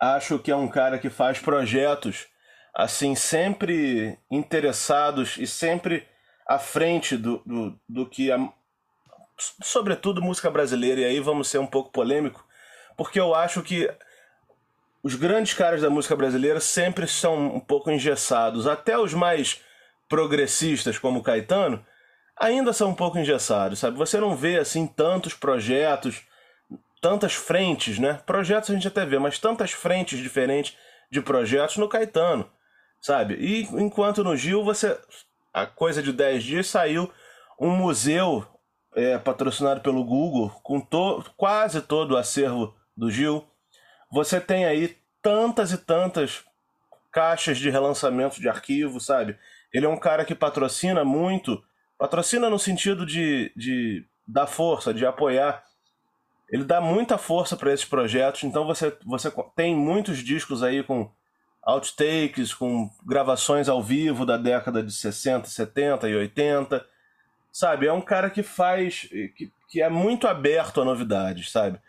Acho 0.00 0.38
que 0.38 0.50
é 0.50 0.56
um 0.56 0.66
cara 0.66 0.98
que 0.98 1.10
faz 1.10 1.38
projetos 1.38 2.26
assim 2.74 3.14
sempre 3.14 4.18
interessados 4.30 5.36
e 5.38 5.46
sempre 5.46 6.06
à 6.46 6.58
frente 6.58 7.16
do, 7.16 7.42
do, 7.44 7.80
do 7.88 8.06
que 8.06 8.30
a, 8.30 8.38
sobretudo 9.62 10.22
música 10.22 10.50
brasileira 10.50 11.00
e 11.00 11.04
aí 11.04 11.20
vamos 11.20 11.48
ser 11.48 11.58
um 11.58 11.66
pouco 11.66 11.90
polêmico 11.90 12.44
porque 12.96 13.18
eu 13.18 13.34
acho 13.34 13.62
que 13.62 13.90
os 15.02 15.14
grandes 15.14 15.54
caras 15.54 15.80
da 15.80 15.88
música 15.88 16.14
brasileira 16.14 16.60
sempre 16.60 17.06
são 17.06 17.56
um 17.56 17.60
pouco 17.60 17.90
engessados. 17.90 18.66
Até 18.66 18.98
os 18.98 19.14
mais 19.14 19.62
progressistas 20.06 20.98
como 20.98 21.22
Caetano 21.22 21.82
ainda 22.36 22.74
são 22.74 22.90
um 22.90 22.94
pouco 22.94 23.18
engessados 23.18 23.78
sabe? 23.78 23.96
Você 23.96 24.20
não 24.20 24.36
vê 24.36 24.58
assim 24.58 24.86
tantos 24.86 25.32
projetos 25.32 26.22
tantas 27.00 27.32
frentes, 27.32 27.98
né? 27.98 28.20
Projetos 28.26 28.70
a 28.70 28.74
gente 28.74 28.86
até 28.86 29.06
vê, 29.06 29.18
mas 29.18 29.38
tantas 29.38 29.72
frentes 29.72 30.18
diferentes 30.18 30.76
de 31.10 31.20
projetos 31.20 31.78
no 31.78 31.88
Caetano, 31.88 32.50
sabe? 33.00 33.34
E 33.34 33.62
enquanto 33.80 34.24
no 34.24 34.36
Gil, 34.36 34.64
você. 34.64 34.98
A 35.52 35.66
coisa 35.66 36.02
de 36.02 36.12
10 36.12 36.44
dias 36.44 36.66
saiu 36.68 37.12
um 37.58 37.70
museu 37.70 38.46
é, 38.94 39.18
patrocinado 39.18 39.80
pelo 39.80 40.04
Google, 40.04 40.50
com 40.62 40.80
to 40.80 41.24
quase 41.36 41.82
todo 41.82 42.12
o 42.12 42.16
acervo 42.16 42.74
do 42.96 43.10
Gil. 43.10 43.44
Você 44.12 44.40
tem 44.40 44.64
aí 44.64 44.96
tantas 45.20 45.72
e 45.72 45.78
tantas 45.78 46.44
caixas 47.10 47.58
de 47.58 47.68
relançamento 47.68 48.40
de 48.40 48.48
arquivo, 48.48 49.00
sabe? 49.00 49.36
Ele 49.72 49.86
é 49.86 49.88
um 49.88 49.98
cara 49.98 50.24
que 50.24 50.34
patrocina 50.34 51.04
muito, 51.04 51.60
patrocina 51.98 52.48
no 52.48 52.58
sentido 52.58 53.04
de, 53.04 53.52
de 53.56 54.06
dar 54.26 54.46
força, 54.46 54.94
de 54.94 55.04
apoiar 55.04 55.64
ele 56.50 56.64
dá 56.64 56.80
muita 56.80 57.16
força 57.16 57.56
para 57.56 57.72
esses 57.72 57.86
projetos, 57.86 58.42
então 58.42 58.66
você, 58.66 58.96
você 59.06 59.32
tem 59.54 59.74
muitos 59.74 60.18
discos 60.18 60.62
aí 60.62 60.82
com 60.82 61.10
outtakes, 61.62 62.54
com 62.54 62.90
gravações 63.04 63.68
ao 63.68 63.82
vivo 63.82 64.24
da 64.24 64.36
década 64.36 64.82
de 64.82 64.92
60, 64.92 65.48
70 65.48 66.08
e 66.08 66.16
80. 66.16 66.84
Sabe, 67.52 67.86
é 67.86 67.92
um 67.92 68.00
cara 68.00 68.30
que 68.30 68.42
faz. 68.42 69.08
que, 69.36 69.52
que 69.68 69.82
é 69.82 69.88
muito 69.88 70.26
aberto 70.26 70.80
a 70.80 70.84
novidades, 70.84 71.50
sabe? 71.50 71.80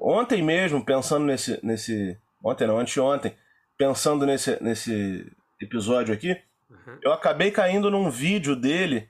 Ontem 0.00 0.42
mesmo, 0.42 0.84
pensando 0.84 1.24
nesse. 1.24 1.58
nesse 1.62 2.18
ontem 2.42 2.66
não, 2.66 2.78
anteontem, 2.78 3.34
pensando 3.76 4.24
nesse, 4.24 4.62
nesse 4.62 5.30
episódio 5.60 6.14
aqui, 6.14 6.40
uhum. 6.70 6.98
eu 7.02 7.12
acabei 7.12 7.50
caindo 7.50 7.90
num 7.90 8.10
vídeo 8.10 8.54
dele 8.54 9.08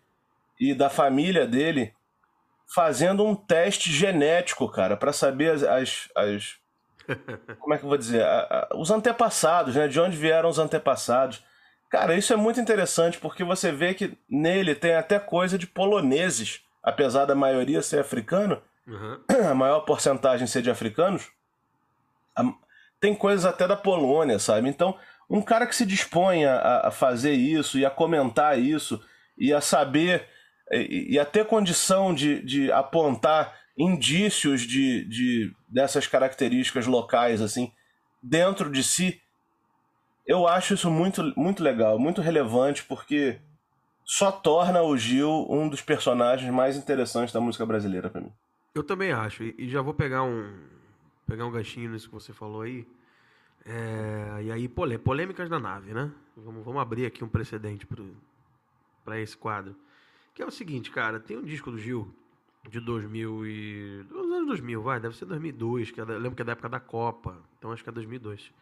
e 0.59 0.75
da 0.75 0.89
família 0.89 1.47
dele 1.47 1.93
fazendo 2.75 3.25
um 3.25 3.35
teste 3.35 3.91
genético, 3.91 4.69
cara, 4.71 4.97
para 4.97 5.13
saber 5.13 5.53
as, 5.53 5.63
as, 5.63 6.09
as, 6.15 6.57
como 7.59 7.75
é 7.75 7.79
que 7.79 7.85
eu 7.85 7.89
vou 7.89 7.99
dizer, 7.99 8.23
a, 8.23 8.69
a, 8.71 8.77
os 8.77 8.91
antepassados, 8.91 9.75
né? 9.75 9.89
De 9.89 10.01
onde 10.01 10.17
vieram 10.17 10.49
os 10.49 10.59
antepassados. 10.59 11.43
Cara, 11.91 12.15
isso 12.15 12.33
é 12.33 12.37
muito 12.37 12.61
interessante 12.61 13.19
porque 13.19 13.43
você 13.43 13.73
vê 13.73 13.95
que 13.95 14.17
nele 14.29 14.75
tem 14.75 14.95
até 14.95 15.19
coisa 15.19 15.59
de 15.59 15.67
poloneses, 15.67 16.61
apesar 16.83 17.25
da 17.25 17.35
maioria 17.35 17.81
ser 17.81 18.01
africano, 18.01 18.61
uhum. 18.87 19.21
a 19.51 19.55
maior 19.55 19.81
porcentagem 19.81 20.47
ser 20.47 20.63
de 20.63 20.71
africanos, 20.71 21.31
a, 22.37 22.43
tem 23.01 23.15
coisas 23.15 23.47
até 23.47 23.67
da 23.67 23.77
Polônia, 23.77 24.39
sabe? 24.39 24.69
Então, 24.69 24.97
um 25.31 25.41
cara 25.41 25.67
que 25.67 25.77
se 25.77 25.87
dispõe 25.87 26.45
a, 26.45 26.89
a 26.89 26.91
fazer 26.91 27.33
isso 27.33 27.79
e 27.79 27.87
a 27.87 27.91
comentar 27.91 28.59
isso 28.59 29.01
e 29.37 29.53
a 29.53 29.61
saber 29.61 30.27
e, 30.71 31.15
e 31.15 31.19
a 31.19 31.25
ter 31.25 31.47
condição 31.47 32.15
de, 32.15 32.43
de 32.43 32.73
apontar 32.73 33.55
indícios 33.79 34.63
de, 34.63 35.05
de 35.05 35.55
dessas 35.69 36.07
características 36.07 36.87
locais 36.87 37.41
assim 37.41 37.73
dentro 38.23 38.71
de 38.71 38.83
si 38.83 39.21
eu 40.29 40.47
acho 40.47 40.75
isso 40.75 40.91
muito, 40.91 41.23
muito 41.35 41.63
legal, 41.63 41.99
muito 41.99 42.21
relevante, 42.21 42.85
porque 42.85 43.41
só 44.05 44.31
torna 44.31 44.83
o 44.83 44.95
Gil 44.95 45.47
um 45.49 45.67
dos 45.71 45.81
personagens 45.81 46.53
mais 46.53 46.77
interessantes 46.77 47.33
da 47.33 47.41
música 47.41 47.65
brasileira 47.65 48.11
para 48.11 48.21
mim. 48.21 48.33
Eu 48.75 48.85
também 48.85 49.11
acho, 49.11 49.43
e 49.43 49.67
já 49.71 49.81
vou 49.81 49.95
pegar 49.95 50.23
um 50.23 50.55
pegar 51.27 51.47
um 51.47 51.51
ganchinho 51.51 51.91
nisso 51.91 52.09
que 52.09 52.15
você 52.15 52.33
falou 52.35 52.61
aí. 52.61 52.87
É, 53.65 54.43
e 54.45 54.53
aí, 54.53 54.69
polêmicas 54.69 55.49
da 55.49 55.59
nave, 55.59 55.93
né? 55.93 56.11
Vamos, 56.37 56.65
vamos 56.65 56.81
abrir 56.81 57.07
aqui 57.07 57.25
um 57.25 57.29
precedente 57.29 57.87
para 59.05 59.21
esse 59.21 59.37
quadro. 59.37 59.75
Que 60.35 60.43
é 60.43 60.47
o 60.47 60.51
seguinte, 60.51 60.91
cara, 60.91 61.19
tem 61.19 61.37
um 61.37 61.43
disco 61.43 61.71
do 61.71 61.79
Gil 61.79 62.15
de 62.69 62.81
2000 62.81 63.47
e... 63.47 64.03
dos 64.09 64.33
anos 64.33 64.47
2000, 64.49 64.83
vai, 64.83 65.01
deve 65.01 65.17
ser 65.17 65.27
2002, 65.27 65.91
que 65.91 66.01
é 66.01 66.05
da... 66.05 66.15
lembro 66.15 66.37
que 66.37 66.43
é 66.43 66.45
da 66.45 66.53
época 66.53 66.69
da 66.69 66.81
Copa, 66.81 67.37
então 67.59 67.73
acho 67.73 67.83
que 67.83 67.91
é 67.91 67.93
2002. 67.93 68.53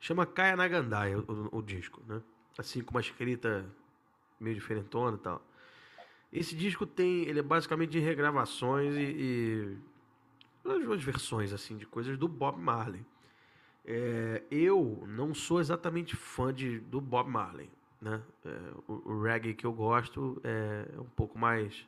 Chama 0.00 0.26
Caia 0.26 0.56
na 0.56 0.68
Gandaia, 0.68 1.18
o, 1.18 1.22
o, 1.52 1.58
o 1.58 1.62
disco, 1.62 2.02
né? 2.06 2.20
Assim, 2.58 2.82
com 2.82 2.92
uma 2.92 3.00
escrita 3.00 3.64
meio 4.38 4.54
diferentona 4.54 5.16
e 5.16 5.20
tal. 5.20 5.42
Esse 6.32 6.54
disco 6.56 6.84
tem, 6.84 7.22
ele 7.22 7.38
é 7.38 7.42
basicamente 7.42 7.90
de 7.90 8.00
regravações 8.00 8.94
e, 8.96 9.00
e 9.00 9.78
duas 10.64 11.02
versões 11.02 11.52
assim 11.52 11.76
de 11.76 11.86
coisas 11.86 12.18
do 12.18 12.26
Bob 12.26 12.58
Marley. 12.58 13.04
É, 13.84 14.42
eu 14.50 15.04
não 15.06 15.34
sou 15.34 15.60
exatamente 15.60 16.16
fã 16.16 16.52
de, 16.52 16.80
do 16.80 17.00
Bob 17.00 17.30
Marley. 17.30 17.70
Né? 18.00 18.20
É, 18.44 18.50
o, 18.88 19.12
o, 19.12 19.22
reggae 19.22 19.54
que 19.54 19.64
eu 19.64 19.72
gosto 19.72 20.40
é, 20.42 20.88
é 20.94 21.00
um 21.00 21.08
pouco 21.16 21.38
mais 21.38 21.86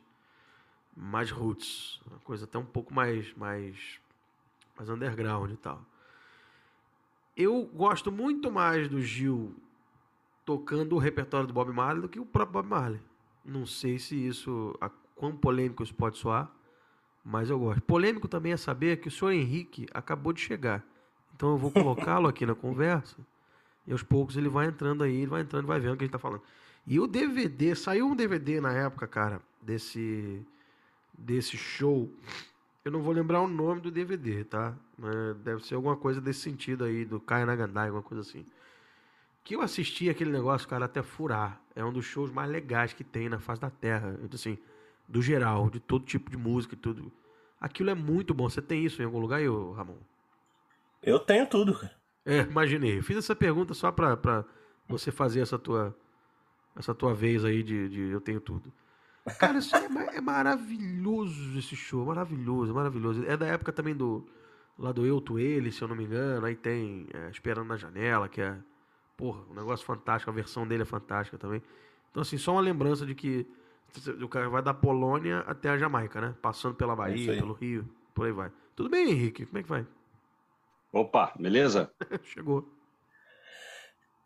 mais 0.97 1.29
roots, 1.29 2.01
uma 2.07 2.19
coisa 2.19 2.45
até 2.45 2.57
um 2.57 2.65
pouco 2.65 2.93
mais 2.93 3.31
mais 3.35 3.99
mais 4.75 4.89
underground 4.89 5.51
e 5.51 5.57
tal. 5.57 5.81
Eu 7.35 7.63
gosto 7.65 8.11
muito 8.11 8.51
mais 8.51 8.89
do 8.89 8.99
Gil 8.99 9.55
tocando 10.43 10.95
o 10.95 10.99
repertório 10.99 11.45
do 11.45 11.53
Bob 11.53 11.71
Marley 11.71 12.01
do 12.01 12.09
que 12.09 12.19
o 12.19 12.25
próprio 12.25 12.61
Bob 12.61 12.69
Marley. 12.69 12.99
Não 13.45 13.65
sei 13.65 13.99
se 13.99 14.15
isso, 14.15 14.75
a, 14.81 14.89
quão 15.15 15.35
polêmico 15.35 15.83
isso 15.83 15.93
pode 15.93 16.17
soar, 16.17 16.51
mas 17.23 17.49
eu 17.49 17.59
gosto. 17.59 17.81
Polêmico 17.81 18.27
também 18.27 18.53
é 18.53 18.57
saber 18.57 18.97
que 18.97 19.07
o 19.07 19.11
senhor 19.11 19.31
Henrique 19.31 19.85
acabou 19.93 20.33
de 20.33 20.41
chegar. 20.41 20.83
Então 21.35 21.51
eu 21.51 21.57
vou 21.57 21.69
colocá-lo 21.69 22.27
aqui 22.27 22.45
na 22.45 22.55
conversa 22.55 23.17
e 23.85 23.91
aos 23.91 24.01
poucos 24.01 24.35
ele 24.35 24.49
vai 24.49 24.67
entrando 24.67 25.03
aí, 25.03 25.17
ele 25.17 25.27
vai 25.27 25.41
entrando 25.41 25.67
vai 25.67 25.79
vendo 25.79 25.93
o 25.93 25.97
que 25.97 26.05
a 26.05 26.07
gente 26.07 26.13
tá 26.13 26.19
falando. 26.19 26.41
E 26.87 26.99
o 26.99 27.05
DVD, 27.05 27.75
saiu 27.75 28.07
um 28.07 28.15
DVD 28.15 28.59
na 28.59 28.73
época, 28.73 29.05
cara, 29.05 29.41
desse 29.61 30.43
desse 31.17 31.57
show. 31.57 32.11
Eu 32.85 32.91
não 32.91 33.01
vou 33.01 33.13
lembrar 33.13 33.41
o 33.41 33.47
nome 33.47 33.81
do 33.81 33.91
DVD, 33.91 34.43
tá? 34.43 34.77
Mas 34.97 35.35
deve 35.37 35.65
ser 35.65 35.75
alguma 35.75 35.97
coisa 35.97 36.21
desse 36.21 36.41
sentido 36.41 36.83
aí, 36.83 37.03
do 37.03 37.19
Kai 37.19 37.45
Nagandai, 37.45 37.87
alguma 37.87 38.03
coisa 38.03 38.21
assim. 38.21 38.45
Que 39.43 39.55
eu 39.55 39.61
assisti 39.61 40.09
aquele 40.09 40.31
negócio, 40.31 40.67
cara, 40.67 40.85
até 40.85 41.01
furar. 41.01 41.61
É 41.75 41.83
um 41.83 41.91
dos 41.91 42.05
shows 42.05 42.31
mais 42.31 42.49
legais 42.49 42.93
que 42.93 43.03
tem 43.03 43.29
na 43.29 43.39
face 43.39 43.61
da 43.61 43.69
Terra. 43.69 44.17
Eu, 44.21 44.29
assim, 44.33 44.57
do 45.07 45.21
geral, 45.21 45.69
de 45.69 45.79
todo 45.79 46.05
tipo 46.05 46.29
de 46.29 46.37
música 46.37 46.75
e 46.75 46.77
tudo. 46.77 47.11
Aquilo 47.59 47.89
é 47.89 47.95
muito 47.95 48.33
bom. 48.33 48.49
Você 48.49 48.61
tem 48.61 48.85
isso 48.85 49.01
em 49.01 49.05
algum 49.05 49.19
lugar 49.19 49.37
aí, 49.37 49.47
Ramon? 49.47 49.97
Eu 51.01 51.19
tenho 51.19 51.47
tudo, 51.47 51.73
cara. 51.73 51.95
É, 52.25 52.41
imaginei. 52.41 52.99
Eu 52.99 53.03
fiz 53.03 53.17
essa 53.17 53.35
pergunta 53.35 53.73
só 53.73 53.91
pra, 53.91 54.17
pra 54.17 54.43
você 54.87 55.11
fazer 55.11 55.39
essa 55.39 55.57
tua, 55.57 55.95
essa 56.75 56.93
tua 56.93 57.13
vez 57.13 57.45
aí 57.45 57.63
de, 57.63 57.87
de 57.89 58.01
eu 58.09 58.19
tenho 58.19 58.41
tudo. 58.41 58.71
Cara, 59.39 59.57
isso 59.57 59.75
é, 59.75 60.17
é 60.17 60.21
maravilhoso 60.21 61.57
esse 61.57 61.75
show, 61.75 62.05
maravilhoso, 62.05 62.73
maravilhoso. 62.73 63.25
É 63.25 63.35
da 63.35 63.47
época 63.47 63.71
também 63.71 63.95
do 63.95 64.25
lá 64.77 64.91
do 64.91 65.05
Eu 65.05 65.19
Tu 65.19 65.39
Ele, 65.39 65.71
se 65.71 65.81
eu 65.81 65.87
não 65.87 65.95
me 65.95 66.05
engano. 66.05 66.45
Aí 66.45 66.55
tem 66.55 67.07
é, 67.13 67.29
Esperando 67.29 67.67
na 67.67 67.77
Janela, 67.77 68.29
que 68.29 68.41
é, 68.41 68.55
porra, 69.15 69.41
um 69.49 69.53
negócio 69.53 69.85
fantástico. 69.85 70.29
A 70.29 70.33
versão 70.33 70.67
dele 70.67 70.83
é 70.83 70.85
fantástica 70.85 71.37
também. 71.37 71.61
Então, 72.11 72.21
assim, 72.21 72.37
só 72.37 72.53
uma 72.53 72.61
lembrança 72.61 73.05
de 73.05 73.13
que 73.13 73.45
o 74.21 74.27
cara 74.27 74.49
vai 74.49 74.61
da 74.61 74.73
Polônia 74.73 75.39
até 75.47 75.69
a 75.69 75.77
Jamaica, 75.77 76.21
né? 76.21 76.35
Passando 76.41 76.75
pela 76.75 76.93
é 76.93 76.95
Bahia, 76.95 77.33
é 77.33 77.35
pelo 77.37 77.53
Rio, 77.53 77.87
por 78.13 78.25
aí 78.25 78.31
vai. 78.31 78.51
Tudo 78.75 78.89
bem, 78.89 79.09
Henrique? 79.09 79.45
Como 79.45 79.57
é 79.57 79.63
que 79.63 79.69
vai? 79.69 79.85
Opa, 80.91 81.33
beleza? 81.37 81.91
Chegou. 82.23 82.67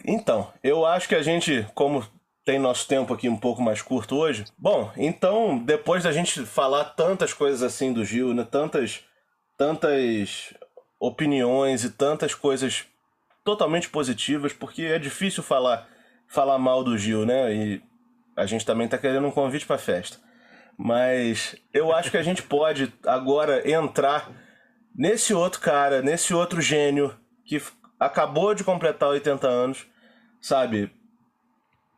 Então, 0.04 0.52
eu 0.64 0.86
acho 0.86 1.08
que 1.08 1.16
a 1.16 1.22
gente, 1.22 1.66
como 1.76 2.04
tem 2.44 2.58
nosso 2.58 2.88
tempo 2.88 3.14
aqui 3.14 3.30
um 3.30 3.38
pouco 3.38 3.62
mais 3.62 3.82
curto 3.82 4.16
hoje, 4.16 4.46
bom, 4.58 4.92
então, 4.98 5.58
depois 5.58 6.04
da 6.04 6.12
gente 6.12 6.44
falar 6.46 6.86
tantas 6.86 7.34
coisas 7.34 7.62
assim 7.62 7.94
do 7.94 8.04
Gil, 8.04 8.34
né? 8.34 8.44
Tantas, 8.50 9.04
tantas 9.58 10.54
opiniões 11.00 11.84
e 11.84 11.92
tantas 11.92 12.34
coisas 12.34 12.86
totalmente 13.44 13.90
positivas, 13.90 14.54
porque 14.54 14.84
é 14.84 15.00
difícil 15.00 15.44
falar, 15.44 15.88
falar 16.28 16.58
mal 16.58 16.84
do 16.84 16.98
Gil, 16.98 17.26
né? 17.26 17.54
E 17.54 17.82
a 18.36 18.46
gente 18.46 18.66
também 18.66 18.88
tá 18.88 18.98
querendo 18.98 19.28
um 19.28 19.32
convite 19.32 19.66
para 19.66 19.78
festa. 19.78 20.18
Mas 20.78 21.56
eu 21.74 21.94
acho 21.94 22.10
que 22.10 22.18
a 22.18 22.24
gente 22.24 22.42
pode 22.42 22.92
agora 23.06 23.70
entrar 23.70 24.32
nesse 24.96 25.34
outro 25.34 25.60
cara, 25.60 26.02
nesse 26.02 26.34
outro 26.34 26.60
gênio 26.60 27.16
que 27.46 27.62
acabou 28.00 28.56
de 28.56 28.64
completar 28.64 29.10
80 29.10 29.48
anos, 29.48 29.86
sabe? 30.42 30.92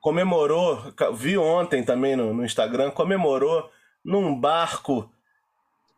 Comemorou, 0.04 0.84
vi 1.14 1.38
ontem 1.38 1.82
também 1.82 2.14
no, 2.14 2.34
no 2.34 2.44
Instagram, 2.44 2.92
comemorou 2.92 3.72
num 4.04 4.38
barco 4.38 5.10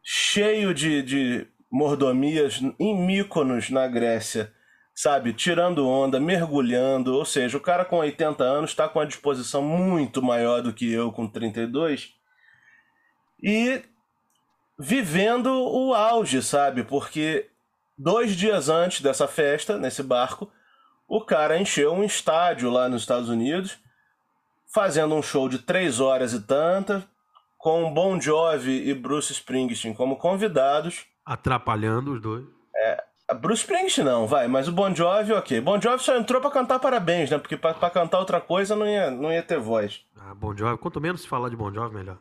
cheio 0.04 0.76
de, 0.76 1.02
de 1.02 1.48
mordomias 1.72 2.62
em 2.80 2.96
Mykonos, 2.96 3.72
na 3.72 3.88
Grécia, 3.88 4.54
sabe, 4.94 5.34
tirando 5.34 5.90
onda, 5.90 6.20
mergulhando, 6.20 7.16
ou 7.16 7.26
seja, 7.26 7.58
o 7.58 7.60
cara 7.60 7.84
com 7.84 7.98
80 7.98 8.44
anos 8.44 8.70
está 8.70 8.88
com 8.88 9.00
a 9.00 9.06
disposição 9.06 9.64
muito 9.64 10.22
maior 10.22 10.62
do 10.62 10.72
que 10.72 10.94
eu 10.94 11.12
com 11.12 11.28
32 11.28 12.14
e 13.42 13.82
vivendo 14.78 15.48
o 15.48 15.96
auge, 15.96 16.44
sabe? 16.44 16.84
Porque 16.84 17.50
dois 17.98 18.36
dias 18.36 18.70
antes 18.70 19.02
dessa 19.02 19.28
festa, 19.28 19.80
nesse 19.80 20.04
barco, 20.04 20.52
o 21.08 21.22
cara 21.22 21.60
encheu 21.60 21.92
um 21.92 22.04
estádio 22.04 22.70
lá 22.70 22.88
nos 22.88 23.02
Estados 23.02 23.30
Unidos, 23.30 23.84
fazendo 24.75 25.15
um 25.15 25.22
show 25.22 25.48
de 25.48 25.60
três 25.60 26.01
horas 26.01 26.34
e 26.34 26.41
tanta, 26.41 27.08
com 27.58 27.94
Bon 27.94 28.20
Jovi 28.20 28.89
e 28.89 28.94
Bruce 28.94 29.32
Springsteen 29.32 29.94
como 29.94 30.17
convidados. 30.17 31.05
Atrapalhando 31.25 32.12
os 32.12 32.22
dois. 32.22 32.46
É, 32.75 33.01
Bruce 33.36 33.62
Springsteen 33.62 34.05
não, 34.05 34.27
vai, 34.27 34.50
mas 34.50 34.67
o 34.67 34.74
Bon 34.74 34.94
Jovi, 34.94 35.32
ok. 35.32 35.62
Bon 35.62 35.79
Jovi 35.79 36.03
só 36.03 36.17
entrou 36.17 36.41
para 36.41 36.51
cantar 36.51 36.77
parabéns, 36.79 37.29
né? 37.32 37.38
Porque 37.38 37.55
para 37.55 37.89
cantar 37.89 38.20
outra 38.20 38.41
coisa 38.41 38.75
não 38.75 38.86
ia, 38.86 39.10
não 39.10 39.32
ia 39.32 39.41
ter 39.41 39.58
voz. 39.58 40.01
Ah, 40.20 40.36
Bon 40.36 40.53
Jovi, 40.53 40.77
quanto 40.77 41.00
menos 41.00 41.22
se 41.22 41.27
falar 41.29 41.48
de 41.48 41.55
Bon 41.55 41.74
Jovi, 41.74 41.96
melhor. 41.96 42.17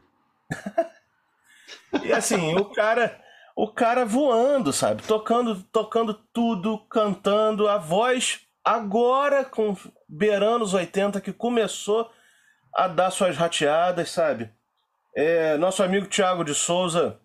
e 2.04 2.12
assim, 2.12 2.54
o 2.54 2.66
cara, 2.66 3.20
o 3.56 3.66
cara 3.66 4.06
voando, 4.06 4.72
sabe? 4.72 5.02
Tocando, 5.02 5.60
tocando 5.72 6.14
tudo, 6.32 6.78
cantando, 6.88 7.66
a 7.66 7.78
voz 7.78 8.42
agora 8.64 9.44
com 9.44 9.76
beirando 10.08 10.64
os 10.64 10.72
80 10.72 11.20
que 11.20 11.32
começou 11.32 12.08
a 12.74 12.88
dar 12.88 13.10
suas 13.10 13.36
rateadas, 13.36 14.10
sabe? 14.10 14.50
É, 15.14 15.56
nosso 15.56 15.82
amigo 15.82 16.06
Tiago 16.06 16.42
de 16.44 16.54
Souza 16.54 17.20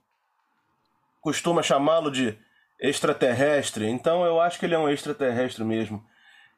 costuma 1.21 1.63
chamá-lo 1.63 2.11
de 2.11 2.37
extraterrestre, 2.79 3.87
então 3.87 4.23
eu 4.23 4.39
acho 4.39 4.59
que 4.59 4.65
ele 4.65 4.75
é 4.75 4.79
um 4.79 4.89
extraterrestre 4.89 5.63
mesmo. 5.63 6.05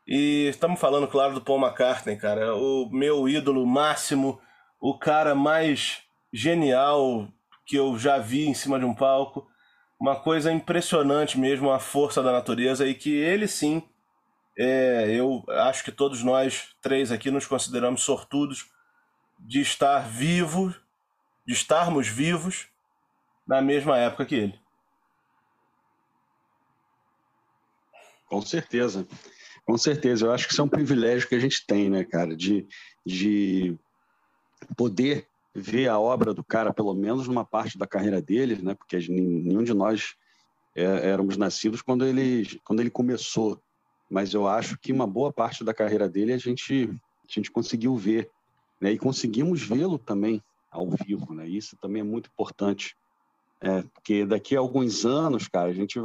E 0.05 0.48
estamos 0.50 0.79
falando, 0.79 1.07
claro, 1.07 1.33
do 1.33 1.41
Paul 1.41 1.60
McCartney, 1.60 2.17
cara, 2.17 2.55
o 2.55 2.89
meu 2.91 3.29
ídolo 3.29 3.65
máximo, 3.65 4.41
o 4.79 4.98
cara 4.98 5.33
mais 5.33 6.03
genial 6.33 7.27
que 7.65 7.77
eu 7.77 7.98
já 7.98 8.17
vi 8.17 8.48
em 8.48 8.53
cima 8.53 8.77
de 8.77 8.86
um 8.86 8.93
palco. 8.93 9.48
Uma 10.00 10.15
coisa 10.15 10.51
impressionante 10.51 11.39
mesmo, 11.39 11.71
a 11.71 11.79
força 11.79 12.21
da 12.21 12.31
natureza 12.31 12.88
e 12.88 12.93
que 12.93 13.13
ele 13.15 13.48
sim, 13.48 13.83
é, 14.57 15.12
eu 15.12 15.43
acho 15.48 15.83
que 15.83 15.91
todos 15.91 16.24
nós 16.24 16.69
três 16.81 17.12
aqui 17.12 17.31
nos 17.31 17.48
consideramos 17.48 18.01
sortudos 18.01 18.65
de 19.41 19.62
estar 19.62 20.07
vivos, 20.07 20.79
de 21.45 21.53
estarmos 21.53 22.07
vivos 22.07 22.67
na 23.45 23.62
mesma 23.62 23.98
época 23.98 24.25
que 24.25 24.36
ele. 24.36 24.60
Com 28.27 28.41
certeza. 28.41 29.05
Com 29.65 29.77
certeza. 29.77 30.25
Eu 30.25 30.31
acho 30.31 30.48
que 30.48 30.53
isso 30.53 30.62
é 30.62 30.63
um 30.63 30.69
privilégio 30.69 31.27
que 31.27 31.36
a 31.36 31.39
gente 31.39 31.65
tem, 31.65 31.89
né, 31.89 32.03
cara? 32.03 32.36
De, 32.36 32.65
de 33.05 33.77
poder 34.77 35.27
ver 35.53 35.89
a 35.89 36.00
obra 36.00 36.33
do 36.33 36.43
cara, 36.43 36.74
pelo 36.74 36.93
menos 36.93 37.27
numa 37.27 37.43
parte 37.43 37.77
da 37.77 37.86
carreira 37.86 38.21
dele, 38.21 38.57
né? 38.62 38.74
Porque 38.74 38.98
nenhum 39.10 39.63
de 39.63 39.74
nós 39.74 40.15
é, 40.75 40.83
éramos 40.83 41.36
nascidos 41.36 41.81
quando 41.81 42.05
ele, 42.05 42.60
quando 42.63 42.79
ele 42.79 42.89
começou. 42.89 43.62
Mas 44.10 44.33
eu 44.33 44.48
acho 44.48 44.77
que 44.77 44.93
uma 44.93 45.07
boa 45.07 45.31
parte 45.31 45.63
da 45.63 45.74
carreira 45.74 46.07
dele 46.07 46.33
a 46.33 46.38
gente, 46.38 46.89
a 47.27 47.31
gente 47.31 47.51
conseguiu 47.51 47.95
ver. 47.95 48.29
Né? 48.81 48.93
E 48.93 48.97
conseguimos 48.97 49.61
vê-lo 49.61 50.00
também 50.00 50.41
ao 50.71 50.89
vivo, 50.89 51.33
né? 51.33 51.47
Isso 51.47 51.77
também 51.77 52.01
é 52.01 52.03
muito 52.03 52.29
importante. 52.29 52.95
É, 53.61 53.83
porque 53.83 54.25
daqui 54.25 54.55
a 54.55 54.59
alguns 54.59 55.05
anos, 55.05 55.47
cara, 55.47 55.69
a 55.69 55.73
gente 55.73 56.00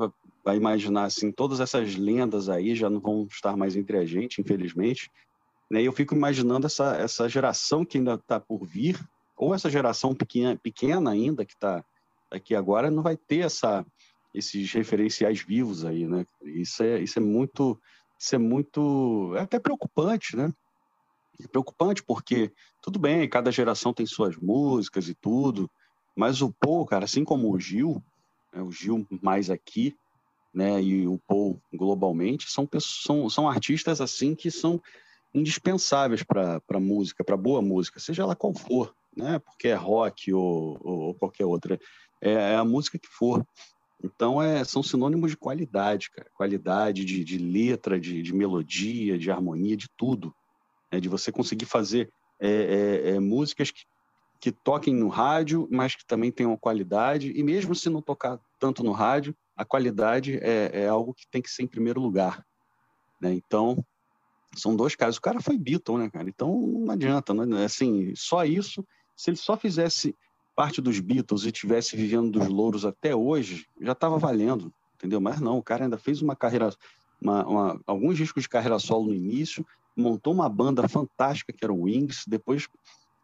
vai 0.44 0.56
imaginar 0.56 1.04
assim, 1.04 1.32
todas 1.32 1.58
essas 1.58 1.96
lendas 1.96 2.48
aí 2.48 2.74
já 2.74 2.90
não 2.90 3.00
vão 3.00 3.26
estar 3.30 3.56
mais 3.56 3.76
entre 3.76 3.96
a 3.96 4.04
gente, 4.04 4.40
infelizmente. 4.40 5.10
Né? 5.70 5.82
E 5.82 5.86
eu 5.86 5.92
fico 5.92 6.14
imaginando 6.14 6.66
essa, 6.66 6.96
essa 6.96 7.28
geração 7.28 7.84
que 7.84 7.96
ainda 7.96 8.14
está 8.14 8.38
por 8.38 8.64
vir, 8.64 9.00
ou 9.36 9.54
essa 9.54 9.70
geração 9.70 10.14
pequena, 10.14 10.56
pequena 10.56 11.10
ainda 11.10 11.44
que 11.44 11.54
está 11.54 11.84
aqui 12.30 12.54
agora, 12.54 12.90
não 12.90 13.02
vai 13.02 13.16
ter 13.16 13.38
essa, 13.38 13.84
esses 14.34 14.70
referenciais 14.72 15.40
vivos 15.40 15.84
aí, 15.84 16.06
né? 16.06 16.26
Isso 16.42 16.82
é, 16.82 17.00
isso 17.00 17.18
é 17.18 17.22
muito, 17.22 17.78
isso 18.18 18.34
é 18.34 18.38
muito, 18.38 19.34
é 19.36 19.40
até 19.40 19.58
preocupante, 19.58 20.36
né? 20.36 20.52
É 21.42 21.46
preocupante 21.46 22.02
porque 22.02 22.52
tudo 22.82 22.98
bem, 22.98 23.28
cada 23.28 23.50
geração 23.50 23.92
tem 23.92 24.06
suas 24.06 24.36
músicas 24.36 25.08
e 25.08 25.14
tudo, 25.14 25.70
mas 26.14 26.40
o 26.40 26.50
Paul, 26.50 26.86
cara, 26.86 27.04
assim 27.04 27.24
como 27.24 27.52
o 27.52 27.60
Gil, 27.60 28.02
né, 28.52 28.62
o 28.62 28.70
Gil 28.70 29.06
mais 29.22 29.50
aqui, 29.50 29.94
né, 30.52 30.82
e 30.82 31.06
o 31.06 31.18
Paul 31.26 31.60
globalmente, 31.72 32.50
são, 32.50 32.66
são, 32.80 33.28
são 33.28 33.48
artistas 33.48 34.00
assim 34.00 34.34
que 34.34 34.50
são 34.50 34.80
indispensáveis 35.34 36.22
para 36.22 36.80
música, 36.80 37.22
para 37.22 37.36
boa 37.36 37.60
música, 37.60 38.00
seja 38.00 38.22
ela 38.22 38.34
qual 38.34 38.54
for, 38.54 38.94
né, 39.14 39.38
porque 39.38 39.68
é 39.68 39.74
rock 39.74 40.32
ou, 40.32 40.78
ou 40.82 41.14
qualquer 41.14 41.44
outra, 41.44 41.78
é, 42.20 42.32
é, 42.32 42.56
a 42.56 42.64
música 42.64 42.98
que 42.98 43.08
for. 43.08 43.46
Então, 44.02 44.42
é, 44.42 44.62
são 44.64 44.82
sinônimos 44.82 45.30
de 45.30 45.36
qualidade, 45.36 46.10
cara, 46.10 46.28
qualidade 46.34 47.04
de, 47.04 47.24
de 47.24 47.38
letra, 47.38 47.98
de, 47.98 48.22
de 48.22 48.34
melodia, 48.34 49.18
de 49.18 49.30
harmonia, 49.30 49.76
de 49.76 49.88
tudo, 49.96 50.34
né, 50.96 51.00
de 51.00 51.08
você 51.08 51.30
conseguir 51.30 51.66
fazer 51.66 52.10
é, 52.40 52.48
é, 52.48 53.10
é 53.10 53.20
músicas 53.20 53.70
que, 53.70 53.82
que 54.40 54.50
toquem 54.50 54.94
no 54.94 55.08
rádio, 55.08 55.68
mas 55.70 55.94
que 55.94 56.04
também 56.06 56.32
tenham 56.32 56.56
qualidade, 56.56 57.32
e 57.34 57.42
mesmo 57.42 57.74
se 57.74 57.88
não 57.88 58.02
tocar 58.02 58.40
tanto 58.58 58.82
no 58.82 58.92
rádio, 58.92 59.36
a 59.54 59.64
qualidade 59.64 60.38
é, 60.42 60.82
é 60.82 60.88
algo 60.88 61.14
que 61.14 61.26
tem 61.30 61.40
que 61.40 61.50
ser 61.50 61.62
em 61.62 61.68
primeiro 61.68 62.00
lugar. 62.00 62.44
Né? 63.20 63.32
Então, 63.32 63.84
são 64.54 64.74
dois 64.74 64.94
casos. 64.94 65.18
O 65.18 65.22
cara 65.22 65.40
foi 65.40 65.56
Beatle, 65.56 65.98
né, 65.98 66.10
cara? 66.10 66.28
Então, 66.28 66.60
não 66.60 66.92
adianta, 66.92 67.32
né? 67.34 67.64
Assim, 67.64 68.14
só 68.14 68.44
isso, 68.44 68.86
se 69.14 69.30
ele 69.30 69.36
só 69.36 69.56
fizesse 69.56 70.14
parte 70.54 70.80
dos 70.80 70.98
Beatles 71.00 71.44
e 71.44 71.52
tivesse 71.52 71.96
vivendo 71.96 72.38
dos 72.38 72.48
louros 72.48 72.84
até 72.84 73.14
hoje, 73.14 73.66
já 73.80 73.92
estava 73.92 74.18
valendo, 74.18 74.72
entendeu? 74.94 75.20
Mas 75.20 75.40
não, 75.40 75.58
o 75.58 75.62
cara 75.62 75.84
ainda 75.84 75.98
fez 75.98 76.22
uma 76.22 76.34
carreira, 76.34 76.70
uma, 77.20 77.46
uma, 77.46 77.80
alguns 77.86 78.16
discos 78.16 78.44
de 78.44 78.48
carreira 78.48 78.78
solo 78.78 79.08
no 79.08 79.14
início, 79.14 79.66
montou 79.96 80.32
uma 80.32 80.48
banda 80.48 80.86
fantástica 80.88 81.52
que 81.52 81.64
era 81.64 81.72
o 81.72 81.82
Wings, 81.82 82.24
depois 82.26 82.68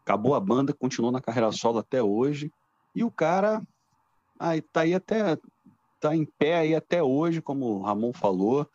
acabou 0.03 0.35
a 0.35 0.41
banda, 0.41 0.73
continuou 0.73 1.13
na 1.13 1.21
carreira 1.21 1.53
solo 1.53 1.79
até 1.79 2.03
hoje, 2.03 2.51
e 2.95 3.05
o 3.05 3.11
cara 3.11 3.63
aí 4.39 4.61
tá 4.61 4.81
aí 4.81 4.95
até 4.95 5.37
tá 6.01 6.17
em 6.17 6.25
pé 6.25 6.57
aí 6.57 6.75
até 6.75 7.01
hoje, 7.03 7.41
como 7.41 7.67
o 7.67 7.83
Ramon 7.83 8.13
falou, 8.13 8.69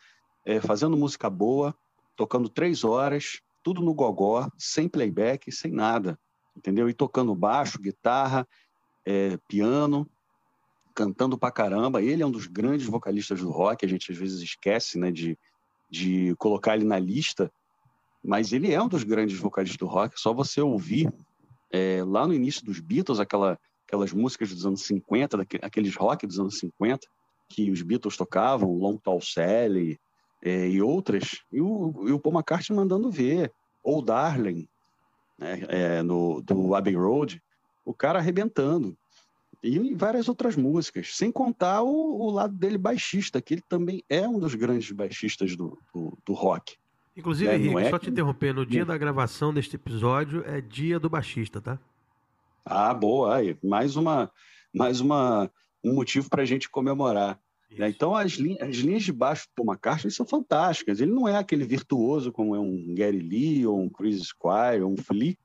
é, 0.45 0.61
fazendo 0.61 0.95
música 0.95 1.29
boa, 1.29 1.75
tocando 2.15 2.47
três 2.47 2.85
horas, 2.85 3.41
tudo 3.61 3.81
no 3.81 3.93
gogó, 3.93 4.49
sem 4.57 4.87
playback, 4.87 5.51
sem 5.51 5.73
nada, 5.73 6.17
entendeu? 6.55 6.89
E 6.89 6.93
tocando 6.93 7.35
baixo, 7.35 7.81
guitarra, 7.81 8.47
é, 9.05 9.37
piano, 9.45 10.09
cantando 10.95 11.37
pra 11.37 11.51
caramba. 11.51 12.01
Ele 12.01 12.23
é 12.23 12.25
um 12.25 12.31
dos 12.31 12.47
grandes 12.47 12.87
vocalistas 12.87 13.41
do 13.41 13.51
rock, 13.51 13.85
a 13.85 13.89
gente 13.89 14.09
às 14.09 14.17
vezes 14.17 14.41
esquece, 14.41 14.97
né, 14.97 15.11
de, 15.11 15.37
de 15.89 16.33
colocar 16.37 16.75
ele 16.75 16.85
na 16.85 16.97
lista, 16.97 17.51
mas 18.27 18.51
ele 18.51 18.73
é 18.73 18.83
um 18.83 18.89
dos 18.89 19.05
grandes 19.05 19.39
vocalistas 19.39 19.77
do 19.77 19.87
rock. 19.87 20.19
Só 20.19 20.33
você 20.33 20.59
ouvir 20.59 21.09
é, 21.71 22.03
lá 22.05 22.27
no 22.27 22.33
início 22.33 22.65
dos 22.65 22.81
Beatles, 22.81 23.21
aquela, 23.21 23.57
aquelas 23.87 24.11
músicas 24.11 24.53
dos 24.53 24.65
anos 24.65 24.81
50, 24.81 25.47
aqueles 25.61 25.95
rock 25.95 26.27
dos 26.27 26.37
anos 26.37 26.59
50, 26.59 27.07
que 27.47 27.71
os 27.71 27.81
Beatles 27.81 28.17
tocavam, 28.17 28.73
Long 28.73 28.97
Tall 28.97 29.21
Sally 29.21 29.97
é, 30.43 30.67
e 30.67 30.81
outras, 30.81 31.41
e 31.49 31.61
o, 31.61 32.05
e 32.05 32.11
o 32.11 32.19
Paul 32.19 32.35
McCartney 32.35 32.75
mandando 32.75 33.09
ver, 33.09 33.49
ou 33.81 34.01
Darling, 34.01 34.67
né, 35.39 35.61
é, 35.69 36.03
no, 36.03 36.41
do 36.41 36.75
Abbey 36.75 36.95
Road, 36.95 37.41
o 37.85 37.93
cara 37.93 38.19
arrebentando. 38.19 38.97
E 39.63 39.95
várias 39.95 40.27
outras 40.27 40.57
músicas, 40.57 41.15
sem 41.15 41.31
contar 41.31 41.81
o, 41.81 42.21
o, 42.21 42.29
lado 42.29 42.53
dele 42.53 42.77
baixista, 42.77 43.41
que 43.41 43.53
ele 43.53 43.63
também 43.69 44.03
é 44.09 44.27
um 44.27 44.37
dos 44.37 44.53
grandes 44.53 44.91
baixistas 44.91 45.55
do, 45.55 45.79
do, 45.93 46.17
do 46.25 46.33
rock. 46.33 46.75
Inclusive, 47.17 47.49
é, 47.49 47.55
Henrique, 47.55 47.77
é 47.79 47.89
só 47.89 47.97
te 47.97 48.11
interromper, 48.11 48.53
no 48.53 48.63
dia 48.63 48.85
da 48.85 48.95
gravação 48.95 49.51
deste 49.51 49.75
episódio 49.75 50.43
é 50.45 50.61
dia 50.61 50.99
do 50.99 51.09
baixista, 51.09 51.59
tá? 51.59 51.79
Ah, 52.63 52.93
boa, 52.93 53.35
aí, 53.35 53.57
mais 53.63 53.95
uma, 53.95 54.31
mais 54.71 55.01
uma 55.01 55.51
um 55.83 55.95
motivo 55.95 56.29
para 56.29 56.43
a 56.43 56.45
gente 56.45 56.69
comemorar. 56.69 57.39
Né? 57.71 57.89
Então, 57.89 58.15
as, 58.15 58.33
linhas, 58.33 58.61
as 58.61 58.75
linhas 58.77 59.03
de 59.03 59.11
baixo 59.11 59.47
do 59.57 59.63
McCartney 59.63 60.11
são 60.11 60.27
fantásticas. 60.27 60.99
Ele 60.99 61.11
não 61.11 61.27
é 61.27 61.37
aquele 61.37 61.65
virtuoso 61.65 62.31
como 62.31 62.55
é 62.55 62.59
um 62.59 62.93
Gary 62.93 63.19
Lee, 63.19 63.65
ou 63.65 63.81
um 63.81 63.89
Chris 63.89 64.21
Squire, 64.21 64.83
ou 64.83 64.93
um 64.93 64.97
Flea, 64.97 65.35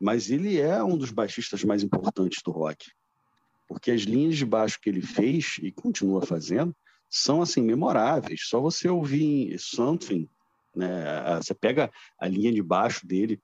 mas 0.00 0.28
ele 0.28 0.60
é 0.60 0.82
um 0.82 0.98
dos 0.98 1.12
baixistas 1.12 1.62
mais 1.62 1.84
importantes 1.84 2.42
do 2.42 2.50
rock. 2.50 2.90
Porque 3.68 3.92
as 3.92 4.02
linhas 4.02 4.36
de 4.36 4.44
baixo 4.44 4.80
que 4.80 4.88
ele 4.88 5.02
fez 5.02 5.56
e 5.62 5.70
continua 5.70 6.22
fazendo 6.22 6.74
são 7.08 7.40
assim 7.40 7.62
memoráveis. 7.62 8.40
Só 8.48 8.60
você 8.60 8.88
ouvir 8.88 9.56
Something, 9.58 10.28
né? 10.76 11.36
Você 11.36 11.54
pega 11.54 11.90
a 12.18 12.28
linha 12.28 12.52
de 12.52 12.62
baixo 12.62 13.06
dele, 13.06 13.40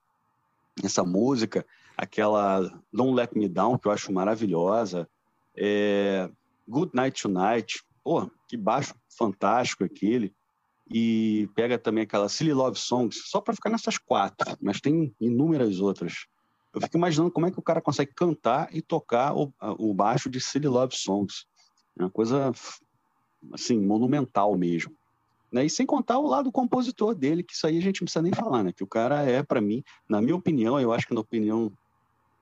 essa 0.83 1.03
música, 1.05 1.67
aquela 1.97 2.61
Don't 2.93 3.15
Let 3.15 3.31
Me 3.35 3.49
Down 3.49 3.79
que 3.79 3.89
eu 3.89 3.93
acho 3.93 4.13
maravilhosa, 4.13 5.09
é, 5.57 6.31
Good 6.69 6.93
Night 6.95 7.23
Tonight, 7.23 7.83
pô, 8.03 8.31
que 8.49 8.57
baixo 8.57 8.95
fantástico 9.17 9.85
aquele. 9.85 10.35
e 10.93 11.49
pega 11.55 11.79
também 11.79 12.05
aquela 12.05 12.29
Silly 12.29 12.53
Love 12.53 12.79
Songs, 12.79 13.23
só 13.27 13.41
para 13.41 13.55
ficar 13.55 13.71
nessas 13.71 13.97
quatro, 13.97 14.57
mas 14.61 14.81
tem 14.81 15.15
inúmeras 15.21 15.81
outras. 15.81 16.27
Eu 16.75 16.81
fico 16.81 16.97
imaginando 16.97 17.31
como 17.31 17.47
é 17.47 17.51
que 17.51 17.59
o 17.59 17.63
cara 17.63 17.83
consegue 17.83 18.13
cantar 18.15 18.69
e 18.75 18.81
tocar 18.81 19.35
o, 19.35 19.53
o 19.79 19.93
baixo 19.93 20.31
de 20.31 20.41
Silly 20.41 20.69
Love 20.69 20.97
Songs. 20.97 21.47
É 21.99 22.03
uma 22.03 22.11
coisa, 22.11 22.51
assim, 23.53 23.79
monumental 23.79 24.57
mesmo. 24.57 24.97
Né? 25.53 25.67
E 25.67 25.71
sem 25.71 25.85
contar 25.85 26.19
o 26.19 26.27
lado 26.27 26.51
compositor 26.51 27.15
dele, 27.15 27.43
que 27.43 27.53
isso 27.53 27.67
aí 27.67 27.77
a 27.77 27.83
gente 27.83 28.01
não 28.01 28.07
precisa 28.07 28.23
nem 28.23 28.33
falar, 28.33 28.63
né? 28.65 28.73
Que 28.73 28.83
o 28.83 28.87
cara 28.87 29.23
é, 29.23 29.43
para 29.43 29.61
mim, 29.61 29.85
na 30.09 30.21
minha 30.23 30.35
opinião, 30.35 30.81
eu 30.81 30.93
acho 30.93 31.07
que 31.07 31.15
na 31.15 31.21
opinião 31.21 31.71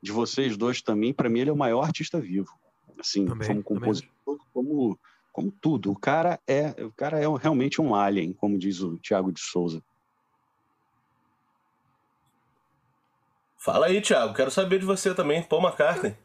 de 0.01 0.13
vocês 0.13 0.57
dois 0.57 0.81
também, 0.81 1.13
para 1.13 1.29
mim 1.29 1.41
ele 1.41 1.51
é 1.51 1.53
o 1.53 1.57
maior 1.57 1.83
artista 1.83 2.21
vivo. 2.21 2.53
Assim, 2.99 3.27
também, 3.27 3.49
como 3.49 3.81
compositor, 3.81 4.11
também. 4.25 4.47
como 4.53 4.99
como 5.33 5.51
tudo. 5.51 5.91
O 5.91 5.99
cara 5.99 6.41
é, 6.47 6.75
o 6.85 6.93
cara 6.93 7.21
é 7.21 7.27
realmente 7.39 7.81
um 7.81 7.95
alien, 7.95 8.33
como 8.33 8.59
diz 8.59 8.81
o 8.81 8.99
Thiago 8.99 9.33
de 9.33 9.41
Souza. 9.41 9.83
Fala 13.57 13.87
aí, 13.87 14.01
Thiago. 14.01 14.35
Quero 14.35 14.51
saber 14.51 14.79
de 14.79 14.87
você 14.87 15.15
também. 15.15 15.43
Paul 15.43 15.63
McCartney. 15.63 16.17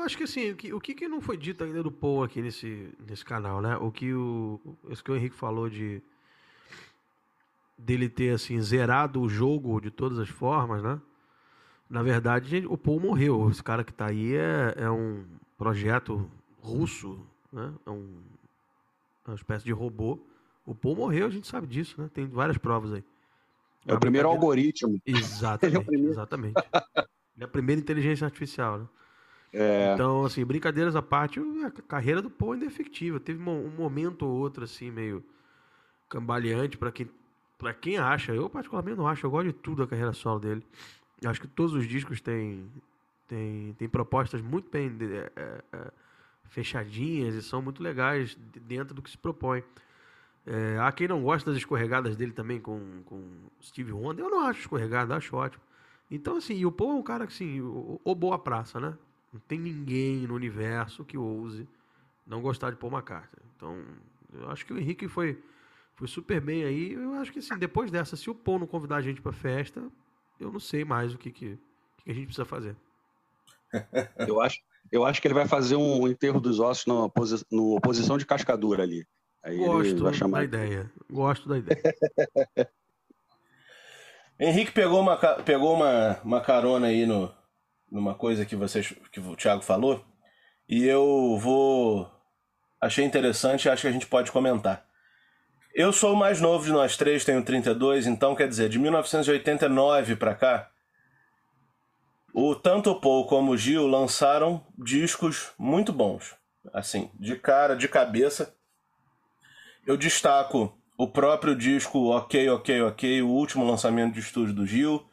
É, 0.00 0.02
eu 0.02 0.04
acho 0.04 0.16
que 0.16 0.24
assim, 0.24 0.50
o 0.50 0.56
que, 0.56 0.72
o 0.72 0.80
que 0.80 1.08
não 1.08 1.20
foi 1.20 1.36
dito 1.36 1.62
ainda 1.62 1.82
do 1.82 1.92
Paul 1.92 2.24
aqui 2.24 2.40
nesse, 2.40 2.88
nesse 3.06 3.24
canal, 3.24 3.60
né? 3.60 3.76
O 3.76 3.92
que 3.92 4.12
o, 4.12 4.60
isso 4.88 5.04
que 5.04 5.10
o 5.10 5.16
Henrique 5.16 5.36
falou 5.36 5.68
de 5.68 6.02
dele 7.76 8.08
ter 8.08 8.34
assim 8.34 8.60
zerado 8.60 9.20
o 9.20 9.28
jogo 9.28 9.80
de 9.80 9.90
todas 9.90 10.18
as 10.18 10.28
formas, 10.28 10.82
né? 10.82 11.00
Na 11.88 12.02
verdade, 12.02 12.64
o 12.68 12.76
Paul 12.76 13.00
morreu. 13.00 13.50
Esse 13.50 13.62
cara 13.62 13.82
que 13.82 13.90
está 13.90 14.06
aí 14.06 14.34
é, 14.34 14.74
é 14.76 14.90
um 14.90 15.24
projeto 15.56 16.30
russo 16.60 17.18
né? 17.52 17.72
É 17.84 17.90
um, 17.90 18.22
é 19.26 19.30
uma 19.30 19.34
espécie 19.34 19.64
de 19.64 19.72
robô. 19.72 20.18
O 20.64 20.74
Paul 20.74 20.96
morreu, 20.96 21.26
a 21.26 21.30
gente 21.30 21.46
sabe 21.46 21.66
disso, 21.66 22.00
né? 22.00 22.10
Tem 22.12 22.26
várias 22.26 22.58
provas 22.58 22.92
aí. 22.92 23.04
É 23.86 23.94
o 23.94 23.98
primeiro 23.98 24.28
algoritmo. 24.28 25.00
Exatamente, 25.04 25.78
é 25.78 25.84
primeiro... 25.84 26.12
exatamente. 26.12 26.54
é 27.38 27.44
a 27.44 27.48
primeira 27.48 27.80
inteligência 27.80 28.24
artificial, 28.24 28.78
né? 28.78 28.88
É... 29.52 29.92
Então, 29.94 30.24
assim, 30.24 30.44
brincadeiras 30.44 30.94
à 30.94 31.02
parte, 31.02 31.40
a 31.64 31.70
carreira 31.82 32.22
do 32.22 32.30
Paul 32.30 32.52
ainda 32.52 32.64
é 32.64 32.68
efetiva. 32.68 33.18
Teve 33.18 33.42
um 33.42 33.70
momento 33.70 34.26
ou 34.26 34.32
outro, 34.32 34.64
assim, 34.64 34.90
meio 34.90 35.24
cambaleante 36.08 36.76
para 36.76 36.92
quem, 36.92 37.08
pra 37.58 37.74
quem 37.74 37.98
acha. 37.98 38.32
Eu, 38.32 38.48
particularmente, 38.48 38.98
não 38.98 39.08
acho. 39.08 39.26
Eu 39.26 39.30
gosto 39.30 39.46
de 39.46 39.52
tudo 39.52 39.82
da 39.82 39.88
carreira 39.88 40.12
solo 40.12 40.40
dele. 40.40 40.64
Acho 41.24 41.40
que 41.40 41.48
todos 41.48 41.74
os 41.74 41.86
discos 41.86 42.20
têm, 42.20 42.70
têm, 43.26 43.74
têm 43.74 43.88
propostas 43.88 44.40
muito 44.40 44.70
bem 44.70 44.96
é, 45.00 45.62
é, 45.72 45.90
fechadinhas 46.44 47.34
e 47.34 47.42
são 47.42 47.60
muito 47.60 47.82
legais 47.82 48.36
dentro 48.62 48.94
do 48.94 49.02
que 49.02 49.10
se 49.10 49.18
propõe. 49.18 49.62
É, 50.46 50.78
há 50.80 50.90
quem 50.90 51.06
não 51.06 51.22
gosta 51.22 51.50
das 51.50 51.58
escorregadas 51.58 52.16
dele 52.16 52.32
também 52.32 52.60
com, 52.60 53.02
com 53.04 53.22
Steve 53.62 53.92
Wonder. 53.92 54.24
Eu 54.24 54.30
não 54.30 54.46
acho 54.46 54.60
escorregada, 54.60 55.14
acho 55.14 55.36
ótimo. 55.36 55.62
Então, 56.10 56.36
assim, 56.36 56.64
o 56.64 56.72
Paul 56.72 56.92
é 56.92 56.94
um 56.94 57.02
cara 57.02 57.26
que, 57.26 57.32
assim, 57.32 57.60
o, 57.60 58.00
o 58.02 58.14
boa 58.14 58.38
praça, 58.38 58.80
né? 58.80 58.96
Não 59.32 59.40
tem 59.40 59.58
ninguém 59.58 60.26
no 60.26 60.34
universo 60.34 61.04
que 61.04 61.16
ouse 61.16 61.68
não 62.26 62.40
gostar 62.40 62.70
de 62.70 62.76
Paul 62.76 62.92
McCartney. 62.92 63.44
Então, 63.56 63.84
eu 64.32 64.50
acho 64.50 64.64
que 64.66 64.72
o 64.72 64.78
Henrique 64.78 65.08
foi, 65.08 65.42
foi 65.94 66.08
super 66.08 66.40
bem 66.40 66.64
aí. 66.64 66.92
Eu 66.92 67.14
acho 67.14 67.32
que, 67.32 67.38
assim, 67.38 67.56
depois 67.58 67.90
dessa, 67.90 68.16
se 68.16 68.28
o 68.30 68.34
Paul 68.34 68.58
não 68.58 68.66
convidar 68.66 68.96
a 68.96 69.02
gente 69.02 69.20
pra 69.20 69.32
festa, 69.32 69.82
eu 70.38 70.50
não 70.50 70.60
sei 70.60 70.84
mais 70.84 71.14
o 71.14 71.18
que, 71.18 71.30
que, 71.30 71.58
que 72.04 72.10
a 72.10 72.14
gente 72.14 72.26
precisa 72.26 72.44
fazer. 72.44 72.76
Eu 74.26 74.40
acho, 74.40 74.58
eu 74.90 75.04
acho 75.04 75.22
que 75.22 75.28
ele 75.28 75.34
vai 75.34 75.46
fazer 75.46 75.76
um 75.76 76.08
enterro 76.08 76.40
dos 76.40 76.58
ossos 76.58 76.86
na 76.86 77.08
posi 77.08 77.44
no 77.52 77.76
oposição 77.76 78.18
de 78.18 78.26
cascadura 78.26 78.82
ali. 78.82 79.06
Aí 79.44 79.56
Gosto 79.56 80.02
vai 80.02 80.12
chamar... 80.12 80.38
da 80.38 80.44
ideia. 80.44 80.92
Gosto 81.08 81.48
da 81.48 81.58
ideia. 81.58 81.80
Henrique 84.40 84.72
pegou 84.72 85.00
uma, 85.00 85.16
pegou 85.16 85.74
uma, 85.74 86.18
uma 86.24 86.40
carona 86.40 86.88
aí 86.88 87.06
no, 87.06 87.32
numa 87.90 88.14
coisa 88.14 88.44
que 88.46 88.56
vocês 88.56 88.94
que 89.10 89.20
o 89.20 89.36
Thiago 89.36 89.62
falou 89.62 90.04
e 90.68 90.84
eu 90.86 91.36
vou 91.38 92.10
achei 92.80 93.04
interessante 93.04 93.64
e 93.64 93.68
acho 93.68 93.82
que 93.82 93.88
a 93.88 93.92
gente 93.92 94.06
pode 94.06 94.30
comentar. 94.30 94.86
Eu 95.74 95.92
sou 95.92 96.14
o 96.14 96.16
mais 96.16 96.40
novo 96.40 96.64
de 96.64 96.72
nós 96.72 96.96
três, 96.96 97.24
tenho 97.24 97.44
32, 97.44 98.06
então 98.06 98.34
quer 98.34 98.48
dizer, 98.48 98.68
de 98.68 98.78
1989 98.78 100.16
para 100.16 100.34
cá, 100.34 100.70
o 102.32 102.54
tanto 102.54 102.90
o 102.90 103.00
Paul 103.00 103.26
como 103.26 103.52
o 103.52 103.56
Gil 103.56 103.86
lançaram 103.86 104.64
discos 104.78 105.52
muito 105.58 105.92
bons. 105.92 106.34
Assim, 106.72 107.10
de 107.18 107.36
cara, 107.36 107.74
de 107.74 107.88
cabeça. 107.88 108.54
Eu 109.86 109.96
destaco 109.96 110.78
o 110.96 111.08
próprio 111.08 111.56
disco 111.56 112.10
Ok, 112.10 112.48
Ok, 112.50 112.82
Ok, 112.82 113.22
o 113.22 113.28
último 113.28 113.64
lançamento 113.64 114.14
de 114.14 114.20
estúdio 114.20 114.54
do 114.54 114.66
Gil. 114.66 115.04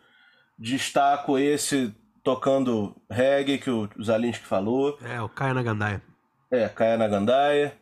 Destaco 0.59 1.37
esse 1.37 1.95
tocando 2.27 2.93
reggae 3.09 3.57
que 3.57 3.69
o 3.69 3.89
Zalinski 4.03 4.43
falou. 4.43 4.97
É, 5.01 5.21
o 5.21 5.29
Caia 5.29 5.53
na 5.53 5.63
Gandaia. 5.63 6.01
É, 6.51 6.67
Caia 6.67 6.97
na 6.97 7.07
Gandaia. 7.07 7.73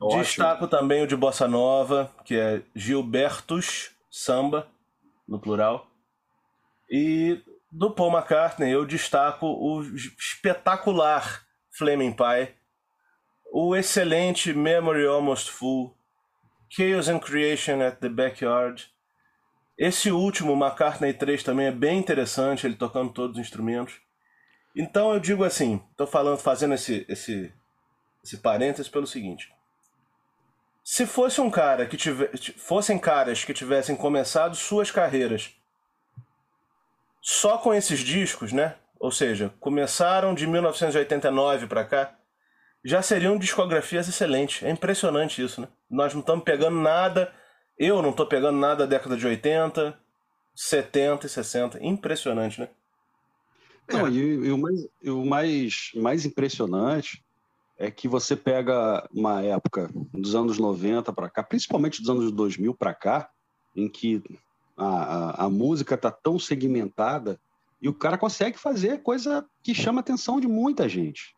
Ótimo. 0.00 0.22
Destaco 0.24 0.66
também 0.66 1.04
o 1.04 1.06
de 1.06 1.14
Bossa 1.14 1.46
Nova, 1.46 2.12
que 2.24 2.34
é 2.34 2.62
Gilbertus 2.74 3.92
Samba, 4.10 4.66
no 5.28 5.38
plural. 5.38 5.86
E 6.90 7.40
do 7.70 7.92
Paul 7.92 8.10
McCartney, 8.10 8.72
eu 8.72 8.84
destaco 8.84 9.46
o 9.46 9.82
espetacular 10.18 11.44
Flaming 11.70 12.10
Pie, 12.12 12.56
o 13.52 13.76
excelente 13.76 14.52
Memory 14.52 15.06
Almost 15.06 15.48
Full, 15.52 15.96
Chaos 16.68 17.08
and 17.08 17.20
Creation 17.20 17.80
at 17.80 18.00
the 18.00 18.08
Backyard. 18.08 18.84
Esse 19.78 20.10
último, 20.10 20.52
McCartney 20.52 21.12
3, 21.12 21.42
também 21.42 21.66
é 21.66 21.72
bem 21.72 21.98
interessante, 21.98 22.66
ele 22.66 22.74
tocando 22.74 23.12
todos 23.12 23.36
os 23.36 23.42
instrumentos. 23.42 24.00
Então 24.76 25.12
eu 25.12 25.20
digo 25.20 25.44
assim, 25.44 25.82
estou 25.90 26.06
falando, 26.06 26.38
fazendo 26.38 26.74
esse, 26.74 27.04
esse, 27.08 27.52
esse 28.24 28.38
parênteses 28.38 28.88
pelo 28.88 29.06
seguinte. 29.06 29.52
Se 30.84 31.06
fosse 31.06 31.40
um 31.40 31.50
cara 31.50 31.86
que 31.86 31.96
tivesse, 31.96 32.52
fossem 32.52 32.98
caras 32.98 33.44
que 33.44 33.54
tivessem 33.54 33.94
começado 33.94 34.56
suas 34.56 34.90
carreiras 34.90 35.54
só 37.20 37.56
com 37.56 37.72
esses 37.72 38.00
discos, 38.00 38.52
né? 38.52 38.74
Ou 38.98 39.12
seja, 39.12 39.54
começaram 39.60 40.34
de 40.34 40.46
1989 40.46 41.66
para 41.66 41.84
cá, 41.84 42.16
já 42.84 43.00
seriam 43.00 43.38
discografias 43.38 44.08
excelentes. 44.08 44.62
É 44.64 44.70
impressionante 44.70 45.42
isso, 45.42 45.60
né? 45.60 45.68
Nós 45.88 46.12
não 46.14 46.20
estamos 46.20 46.44
pegando 46.44 46.80
nada, 46.80 47.32
eu 47.78 48.02
não 48.02 48.10
estou 48.10 48.26
pegando 48.26 48.58
nada 48.58 48.86
da 48.86 48.96
década 48.96 49.16
de 49.16 49.26
80, 49.26 49.98
70 50.54 51.26
e 51.26 51.28
60. 51.28 51.84
Impressionante, 51.84 52.60
né? 52.60 52.68
Não, 53.88 54.08
e, 54.08 54.18
e, 54.18 54.52
o, 54.52 54.58
mais, 54.58 54.88
e 55.02 55.10
o 55.10 55.24
mais, 55.24 55.90
mais 55.94 56.24
impressionante 56.24 57.22
é 57.78 57.90
que 57.90 58.06
você 58.06 58.36
pega 58.36 59.08
uma 59.12 59.42
época 59.42 59.90
dos 60.12 60.34
anos 60.34 60.58
90 60.58 61.12
para 61.12 61.28
cá, 61.28 61.42
principalmente 61.42 62.00
dos 62.00 62.08
anos 62.08 62.30
2000 62.32 62.74
para 62.74 62.94
cá, 62.94 63.28
em 63.74 63.88
que 63.88 64.22
a, 64.76 64.86
a, 64.86 65.44
a 65.44 65.50
música 65.50 65.94
está 65.94 66.10
tão 66.10 66.38
segmentada 66.38 67.40
e 67.80 67.88
o 67.88 67.94
cara 67.94 68.16
consegue 68.16 68.56
fazer 68.58 69.02
coisa 69.02 69.44
que 69.62 69.74
chama 69.74 69.98
a 69.98 70.02
atenção 70.02 70.40
de 70.40 70.46
muita 70.46 70.88
gente. 70.88 71.34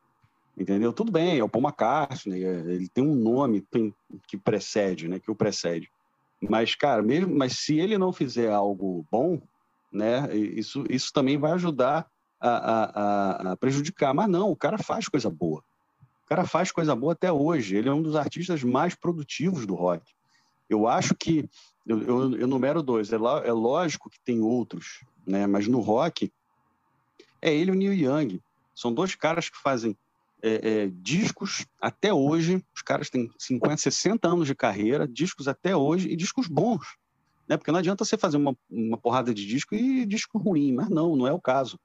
Entendeu? 0.57 0.93
Tudo 0.93 1.11
bem, 1.11 1.39
é 1.39 1.43
o 1.43 1.49
Paul 1.49 1.65
McCartney, 1.65 2.45
é, 2.45 2.59
ele 2.67 2.89
tem 2.89 3.03
um 3.03 3.15
nome 3.15 3.61
tem, 3.63 3.93
que 4.29 4.37
precede, 4.37 5.09
né? 5.09 5.19
Que 5.19 5.31
o 5.31 5.35
precede. 5.35 5.91
Mas, 6.49 6.75
cara, 6.75 7.03
mesmo, 7.03 7.35
mas 7.35 7.55
se 7.59 7.79
ele 7.79 7.97
não 7.99 8.13
fizer 8.13 8.53
algo 8.53 9.07
bom, 9.11 9.41
né? 9.93 10.35
Isso, 10.37 10.85
isso 10.91 11.13
também 11.13 11.39
vai 11.39 11.53
ajudar 11.53 12.07
a, 12.41 12.51
a, 12.51 13.53
a 13.53 13.57
prejudicar. 13.57 14.13
Mas 14.13 14.29
não, 14.29 14.51
o 14.51 14.57
cara 14.57 14.79
faz 14.79 15.09
coisa 15.09 15.31
boa. 15.31 15.63
O 16.25 16.29
cara 16.29 16.47
faz 16.47 16.73
coisa 16.73 16.95
boa 16.95 17.13
até 17.13 17.31
hoje. 17.31 17.77
Ele 17.77 17.89
é 17.89 17.93
um 17.93 18.03
dos 18.03 18.17
artistas 18.17 18.63
mais 18.63 18.95
produtivos 18.95 19.67
do 19.67 19.75
rock. 19.75 20.13
Eu 20.69 20.87
acho 20.89 21.15
que 21.15 21.49
eu, 21.87 22.03
eu, 22.03 22.37
eu 22.37 22.83
dois. 22.83 23.13
É, 23.13 23.17
é 23.17 23.53
lógico 23.53 24.11
que 24.11 24.19
tem 24.21 24.41
outros, 24.41 25.05
né? 25.27 25.47
Mas 25.47 25.69
no 25.69 25.81
rock 25.81 26.33
é 27.41 27.55
ele 27.55 27.71
e 27.71 27.73
o 27.73 27.77
Neil 27.77 27.95
Young. 27.95 28.41
São 28.75 28.93
dois 28.93 29.15
caras 29.15 29.49
que 29.49 29.57
fazem 29.57 29.97
é, 30.45 30.83
é, 30.83 30.91
discos 30.93 31.67
até 31.81 32.13
hoje. 32.13 32.63
Os 32.75 32.83
caras 32.83 33.09
têm 33.09 33.31
50, 33.39 33.79
60 33.79 34.29
anos 34.29 34.47
de 34.47 34.55
carreira, 34.55 35.09
discos 35.09 35.49
até 35.49 35.75
hoje 35.75 36.09
e 36.11 36.17
discos 36.17 36.47
bons. 36.47 36.99
Né? 37.49 37.57
Porque 37.57 37.73
não 37.73 37.79
adianta 37.79 38.05
você 38.05 38.19
fazer 38.19 38.37
uma, 38.37 38.55
uma 38.71 38.99
porrada 38.99 39.33
de 39.33 39.47
disco 39.47 39.75
e 39.75 40.05
disco 40.05 40.37
ruim, 40.37 40.75
mas 40.75 40.91
não, 40.91 41.17
não 41.17 41.27
é 41.27 41.33
o 41.33 41.41
caso. 41.41 41.81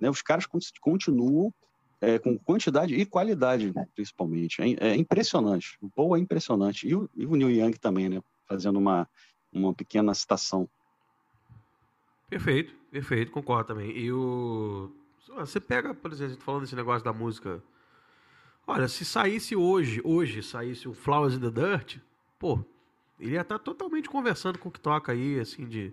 Né? 0.00 0.08
Os 0.08 0.22
caras 0.22 0.46
continuam 0.80 1.52
é, 2.00 2.18
com 2.18 2.38
quantidade 2.38 2.94
e 2.94 3.04
qualidade, 3.04 3.74
principalmente. 3.94 4.62
É, 4.62 4.88
é, 4.88 4.96
impressionante. 4.96 5.76
O 5.80 5.90
Paul 5.90 6.16
é 6.16 6.18
impressionante. 6.18 6.88
E 6.88 6.94
o, 6.94 7.10
e 7.14 7.26
o 7.26 7.36
Neil 7.36 7.50
Young 7.50 7.72
também, 7.72 8.08
né? 8.08 8.22
Fazendo 8.46 8.78
uma, 8.78 9.06
uma 9.52 9.74
pequena 9.74 10.14
citação. 10.14 10.66
Perfeito, 12.30 12.74
perfeito, 12.90 13.32
concordo 13.32 13.68
também. 13.68 13.90
E 13.90 14.10
o. 14.10 14.90
Você 15.36 15.60
pega, 15.60 15.92
por 15.92 16.10
exemplo, 16.10 16.38
falando 16.40 16.62
desse 16.62 16.76
negócio 16.76 17.04
da 17.04 17.12
música. 17.12 17.62
Olha, 18.70 18.86
se 18.86 19.02
saísse 19.02 19.56
hoje, 19.56 19.98
hoje 20.04 20.42
saísse 20.42 20.86
o 20.86 20.92
Flowers 20.92 21.32
in 21.32 21.40
the 21.40 21.50
Dirt, 21.50 21.96
pô, 22.38 22.62
Ele 23.18 23.32
ia 23.32 23.40
estar 23.40 23.58
tá 23.58 23.64
totalmente 23.64 24.10
conversando 24.10 24.58
com 24.58 24.68
o 24.68 24.72
que 24.72 24.78
toca 24.78 25.10
aí, 25.10 25.40
assim, 25.40 25.66
de. 25.66 25.90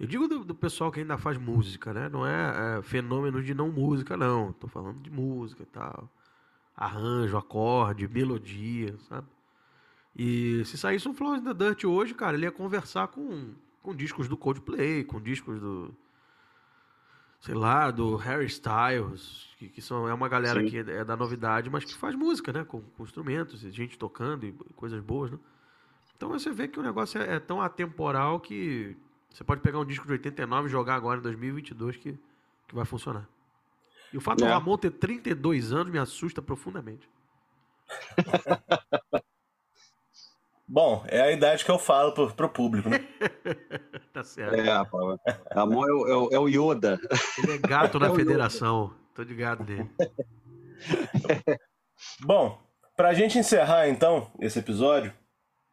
Eu 0.00 0.06
digo 0.06 0.26
do, 0.26 0.42
do 0.42 0.54
pessoal 0.54 0.90
que 0.90 1.00
ainda 1.00 1.18
faz 1.18 1.36
música, 1.36 1.92
né? 1.92 2.08
Não 2.08 2.26
é, 2.26 2.78
é 2.78 2.82
fenômeno 2.82 3.42
de 3.42 3.52
não 3.52 3.70
música, 3.70 4.16
não. 4.16 4.54
Tô 4.54 4.66
falando 4.66 5.02
de 5.02 5.10
música 5.10 5.62
e 5.62 5.66
tal. 5.66 6.08
Arranjo, 6.74 7.36
acorde, 7.36 8.08
melodia, 8.08 8.96
sabe? 9.06 9.26
E 10.16 10.64
se 10.64 10.78
saísse 10.78 11.06
um 11.06 11.12
Flowers 11.12 11.42
in 11.42 11.44
the 11.44 11.52
Dirt 11.52 11.84
hoje, 11.84 12.14
cara, 12.14 12.38
ele 12.38 12.46
ia 12.46 12.50
conversar 12.50 13.08
com, 13.08 13.50
com 13.82 13.94
discos 13.94 14.26
do 14.28 14.36
Coldplay, 14.36 15.04
com 15.04 15.20
discos 15.20 15.60
do. 15.60 15.94
Sei 17.40 17.54
lá, 17.54 17.90
do 17.90 18.16
Harry 18.16 18.46
Styles, 18.46 19.48
que, 19.58 19.68
que 19.68 19.80
são, 19.80 20.08
é 20.08 20.14
uma 20.14 20.28
galera 20.28 20.60
Sim. 20.60 20.68
que 20.68 20.78
é 20.78 21.04
da 21.04 21.16
novidade, 21.16 21.70
mas 21.70 21.84
que 21.84 21.94
faz 21.94 22.14
música, 22.16 22.52
né? 22.52 22.64
Com, 22.64 22.80
com 22.80 23.04
instrumentos, 23.04 23.62
e 23.62 23.70
gente 23.70 23.96
tocando 23.96 24.44
e 24.44 24.52
coisas 24.74 25.00
boas, 25.00 25.30
né? 25.30 25.38
Então 26.16 26.30
você 26.30 26.50
vê 26.50 26.66
que 26.66 26.80
o 26.80 26.82
negócio 26.82 27.20
é, 27.20 27.36
é, 27.36 27.38
tão 27.38 27.62
atemporal 27.62 28.40
que 28.40 28.96
você 29.30 29.44
pode 29.44 29.60
pegar 29.60 29.78
um 29.78 29.84
disco 29.84 30.04
de 30.04 30.12
89 30.12 30.66
e 30.66 30.70
jogar 30.70 30.96
agora 30.96 31.20
em 31.20 31.22
2022 31.22 31.96
que, 31.96 32.18
que 32.66 32.74
vai 32.74 32.84
funcionar. 32.84 33.28
E 34.12 34.16
o 34.16 34.20
fato 34.20 34.42
é. 34.42 34.48
do 34.48 34.52
Ramon 34.52 34.76
ter 34.76 34.90
32 34.90 35.72
anos 35.72 35.92
me 35.92 35.98
assusta 35.98 36.42
profundamente. 36.42 37.08
Bom, 40.70 41.02
é 41.08 41.18
a 41.22 41.32
idade 41.32 41.64
que 41.64 41.70
eu 41.70 41.78
falo 41.78 42.12
pro, 42.12 42.30
pro 42.34 42.48
público, 42.50 42.90
né? 42.90 42.98
tá 44.12 44.22
certo. 44.22 44.54
É, 44.54 44.60
rapaz. 44.60 45.18
Ramon 45.50 45.88
é 45.88 45.92
o, 45.92 46.06
é 46.06 46.16
o, 46.16 46.28
é 46.32 46.38
o 46.38 46.48
Yoda. 46.48 47.00
Ele 47.42 47.54
é 47.54 47.58
gato 47.58 47.98
na 47.98 48.08
é 48.08 48.14
federação. 48.14 48.84
Yoda. 48.84 48.94
Tô 49.14 49.22
ligado 49.22 49.64
dele. 49.64 49.90
Bom, 52.20 52.62
pra 52.94 53.14
gente 53.14 53.38
encerrar 53.38 53.88
então 53.88 54.30
esse 54.40 54.58
episódio, 54.58 55.12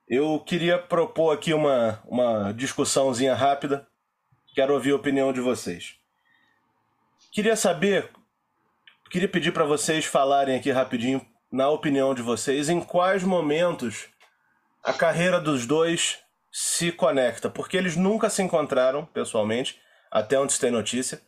eu 0.07 0.39
queria 0.39 0.79
propor 0.79 1.33
aqui 1.33 1.53
uma, 1.53 2.01
uma 2.05 2.53
discussãozinha 2.53 3.35
rápida. 3.35 3.85
Quero 4.55 4.73
ouvir 4.73 4.91
a 4.91 4.95
opinião 4.95 5.33
de 5.33 5.41
vocês. 5.41 5.99
Queria 7.33 7.57
saber, 7.57 8.09
queria 9.11 9.27
pedir 9.27 9.51
para 9.51 9.65
vocês 9.65 10.05
falarem 10.05 10.55
aqui 10.55 10.71
rapidinho, 10.71 11.21
na 11.51 11.69
opinião 11.69 12.15
de 12.15 12.21
vocês, 12.21 12.69
em 12.69 12.79
quais 12.79 13.23
momentos 13.23 14.07
a 14.85 14.93
carreira 14.93 15.41
dos 15.41 15.65
dois 15.65 16.19
se 16.51 16.91
conecta, 16.91 17.49
porque 17.49 17.75
eles 17.75 17.97
nunca 17.97 18.29
se 18.29 18.43
encontraram 18.43 19.03
pessoalmente, 19.05 19.81
até 20.11 20.39
onde 20.39 20.53
se 20.53 20.59
tem 20.59 20.69
notícia. 20.69 21.19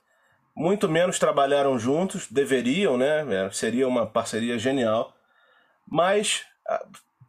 Muito 0.55 0.87
menos 0.87 1.19
trabalharam 1.19 1.77
juntos, 1.77 2.27
deveriam, 2.31 2.97
né? 2.97 3.45
É, 3.45 3.51
seria 3.51 3.87
uma 3.87 4.05
parceria 4.05 4.57
genial. 4.59 5.13
Mas 5.85 6.45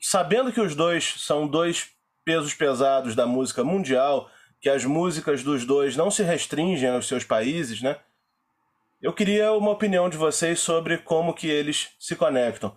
sabendo 0.00 0.52
que 0.52 0.60
os 0.60 0.74
dois 0.74 1.14
são 1.18 1.46
dois 1.46 1.90
pesos 2.24 2.52
pesados 2.54 3.14
da 3.14 3.26
música 3.26 3.64
mundial, 3.64 4.30
que 4.60 4.68
as 4.68 4.84
músicas 4.84 5.42
dos 5.42 5.64
dois 5.64 5.96
não 5.96 6.10
se 6.10 6.22
restringem 6.22 6.90
aos 6.90 7.08
seus 7.08 7.24
países, 7.24 7.80
né? 7.80 7.96
Eu 9.00 9.12
queria 9.12 9.52
uma 9.52 9.70
opinião 9.70 10.10
de 10.10 10.16
vocês 10.16 10.60
sobre 10.60 10.98
como 10.98 11.32
que 11.32 11.48
eles 11.48 11.90
se 11.98 12.16
conectam. 12.16 12.76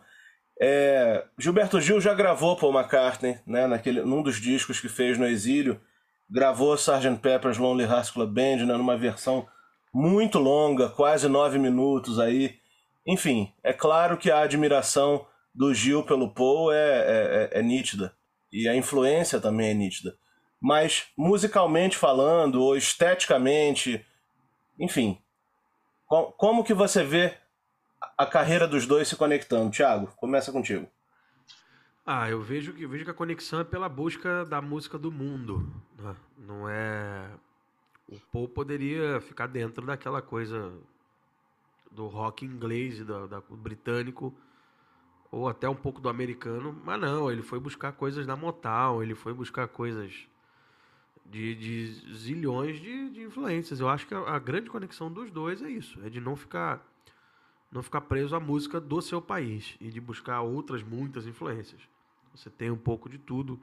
É, 0.63 1.25
Gilberto 1.39 1.81
Gil 1.81 1.99
já 1.99 2.13
gravou 2.13 2.55
Paul 2.55 2.71
McCartney, 2.71 3.39
né, 3.47 3.65
naquele, 3.65 4.01
num 4.01 4.21
dos 4.21 4.39
discos 4.39 4.79
que 4.79 4.87
fez 4.87 5.17
no 5.17 5.25
exílio, 5.25 5.81
gravou 6.29 6.75
Sgt. 6.75 7.17
Pepper's 7.19 7.57
Lonely 7.57 7.89
Hearts 7.89 8.11
Club 8.11 8.31
Band, 8.31 8.57
né, 8.57 8.77
numa 8.77 8.95
versão 8.95 9.47
muito 9.91 10.37
longa, 10.37 10.87
quase 10.87 11.27
nove 11.27 11.57
minutos 11.57 12.19
aí. 12.19 12.59
Enfim, 13.07 13.51
é 13.63 13.73
claro 13.73 14.17
que 14.17 14.29
a 14.29 14.41
admiração 14.41 15.25
do 15.53 15.73
Gil 15.73 16.03
pelo 16.03 16.31
Paul 16.31 16.71
é, 16.71 16.77
é, 16.77 17.49
é, 17.53 17.59
é 17.59 17.63
nítida. 17.63 18.13
E 18.53 18.67
a 18.67 18.75
influência 18.75 19.41
também 19.41 19.71
é 19.71 19.73
nítida. 19.73 20.15
Mas, 20.61 21.05
musicalmente 21.17 21.97
falando, 21.97 22.61
ou 22.61 22.77
esteticamente, 22.77 24.05
enfim, 24.79 25.17
como 26.37 26.63
que 26.63 26.73
você 26.73 27.03
vê 27.03 27.33
a 28.17 28.25
carreira 28.25 28.67
dos 28.67 28.85
dois 28.85 29.07
se 29.07 29.15
conectando? 29.15 29.71
Tiago, 29.71 30.07
começa 30.17 30.51
contigo. 30.51 30.87
Ah, 32.05 32.29
eu 32.29 32.41
vejo 32.41 32.73
que 32.73 32.85
vejo 32.87 33.05
que 33.05 33.11
a 33.11 33.13
conexão 33.13 33.59
é 33.59 33.63
pela 33.63 33.87
busca 33.87 34.43
da 34.45 34.61
música 34.61 34.97
do 34.97 35.11
mundo. 35.11 35.71
Né? 35.97 36.15
Não 36.37 36.67
é. 36.67 37.29
O 38.07 38.19
Paul 38.31 38.49
poderia 38.49 39.21
ficar 39.21 39.47
dentro 39.47 39.85
daquela 39.85 40.21
coisa 40.21 40.73
do 41.91 42.07
rock 42.07 42.45
inglês, 42.45 42.99
do, 43.05 43.27
do 43.27 43.41
britânico, 43.55 44.33
ou 45.31 45.47
até 45.47 45.69
um 45.69 45.75
pouco 45.75 46.01
do 46.01 46.09
americano, 46.09 46.77
mas 46.83 46.99
não, 46.99 47.31
ele 47.31 47.41
foi 47.41 47.59
buscar 47.59 47.93
coisas 47.93 48.25
da 48.25 48.35
Motown, 48.35 49.01
ele 49.01 49.15
foi 49.15 49.33
buscar 49.33 49.67
coisas 49.67 50.27
de, 51.25 51.55
de 51.55 51.87
zilhões 52.13 52.79
de, 52.81 53.09
de 53.11 53.21
influências. 53.21 53.79
Eu 53.79 53.87
acho 53.87 54.05
que 54.05 54.13
a, 54.13 54.19
a, 54.19 54.39
grande 54.39 54.69
conexão 54.69 55.11
dos 55.11 55.31
dois 55.31 55.61
é 55.61 55.69
isso, 55.69 55.99
é 56.05 56.09
de 56.09 56.19
não 56.19 56.35
ficar 56.35 56.85
não 57.71 57.81
ficar 57.81 58.01
preso 58.01 58.35
à 58.35 58.39
música 58.39 58.79
do 58.79 59.01
seu 59.01 59.21
país 59.21 59.77
e 59.79 59.89
de 59.89 60.01
buscar 60.01 60.41
outras 60.41 60.83
muitas 60.83 61.25
influências. 61.25 61.81
Você 62.35 62.49
tem 62.49 62.69
um 62.69 62.77
pouco 62.77 63.09
de 63.09 63.17
tudo 63.17 63.59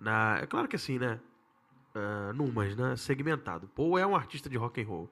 na, 0.00 0.38
é 0.38 0.46
claro 0.46 0.66
que 0.66 0.76
assim, 0.76 0.98
né? 0.98 1.20
Uh, 1.94 2.32
numas, 2.32 2.74
né? 2.74 2.96
Segmentado. 2.96 3.68
Paul 3.68 3.98
é 3.98 4.06
um 4.06 4.16
artista 4.16 4.48
de 4.48 4.56
rock 4.56 4.80
and 4.80 4.86
roll, 4.86 5.10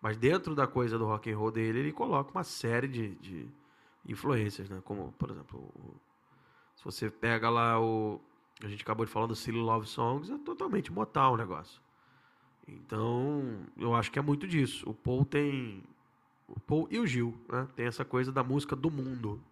mas 0.00 0.16
dentro 0.16 0.54
da 0.54 0.66
coisa 0.66 0.96
do 0.96 1.04
rock 1.06 1.30
and 1.30 1.36
roll 1.36 1.50
dele 1.50 1.80
ele 1.80 1.92
coloca 1.92 2.30
uma 2.30 2.44
série 2.44 2.86
de, 2.86 3.14
de 3.16 3.48
influências, 4.06 4.68
né? 4.68 4.80
Como, 4.84 5.12
por 5.18 5.30
exemplo, 5.30 5.58
o, 5.58 5.96
se 6.76 6.84
você 6.84 7.10
pega 7.10 7.50
lá 7.50 7.80
o. 7.80 8.20
A 8.62 8.68
gente 8.68 8.82
acabou 8.82 9.04
de 9.04 9.10
falar 9.10 9.26
do 9.26 9.34
Silly 9.34 9.58
Love 9.58 9.88
Songs, 9.88 10.30
é 10.30 10.38
totalmente 10.38 10.92
Motown 10.92 11.34
o 11.34 11.36
negócio. 11.36 11.80
Então, 12.68 13.66
eu 13.76 13.92
acho 13.94 14.12
que 14.12 14.20
é 14.20 14.22
muito 14.22 14.46
disso. 14.46 14.88
O 14.88 14.94
Paul 14.94 15.24
tem. 15.24 15.82
O 16.54 16.60
Paul 16.60 16.86
e 16.90 16.98
o 16.98 17.06
Gil, 17.06 17.34
né? 17.48 17.66
Tem 17.74 17.86
essa 17.86 18.04
coisa 18.04 18.30
da 18.30 18.44
música 18.44 18.76
do 18.76 18.90
mundo. 18.90 19.42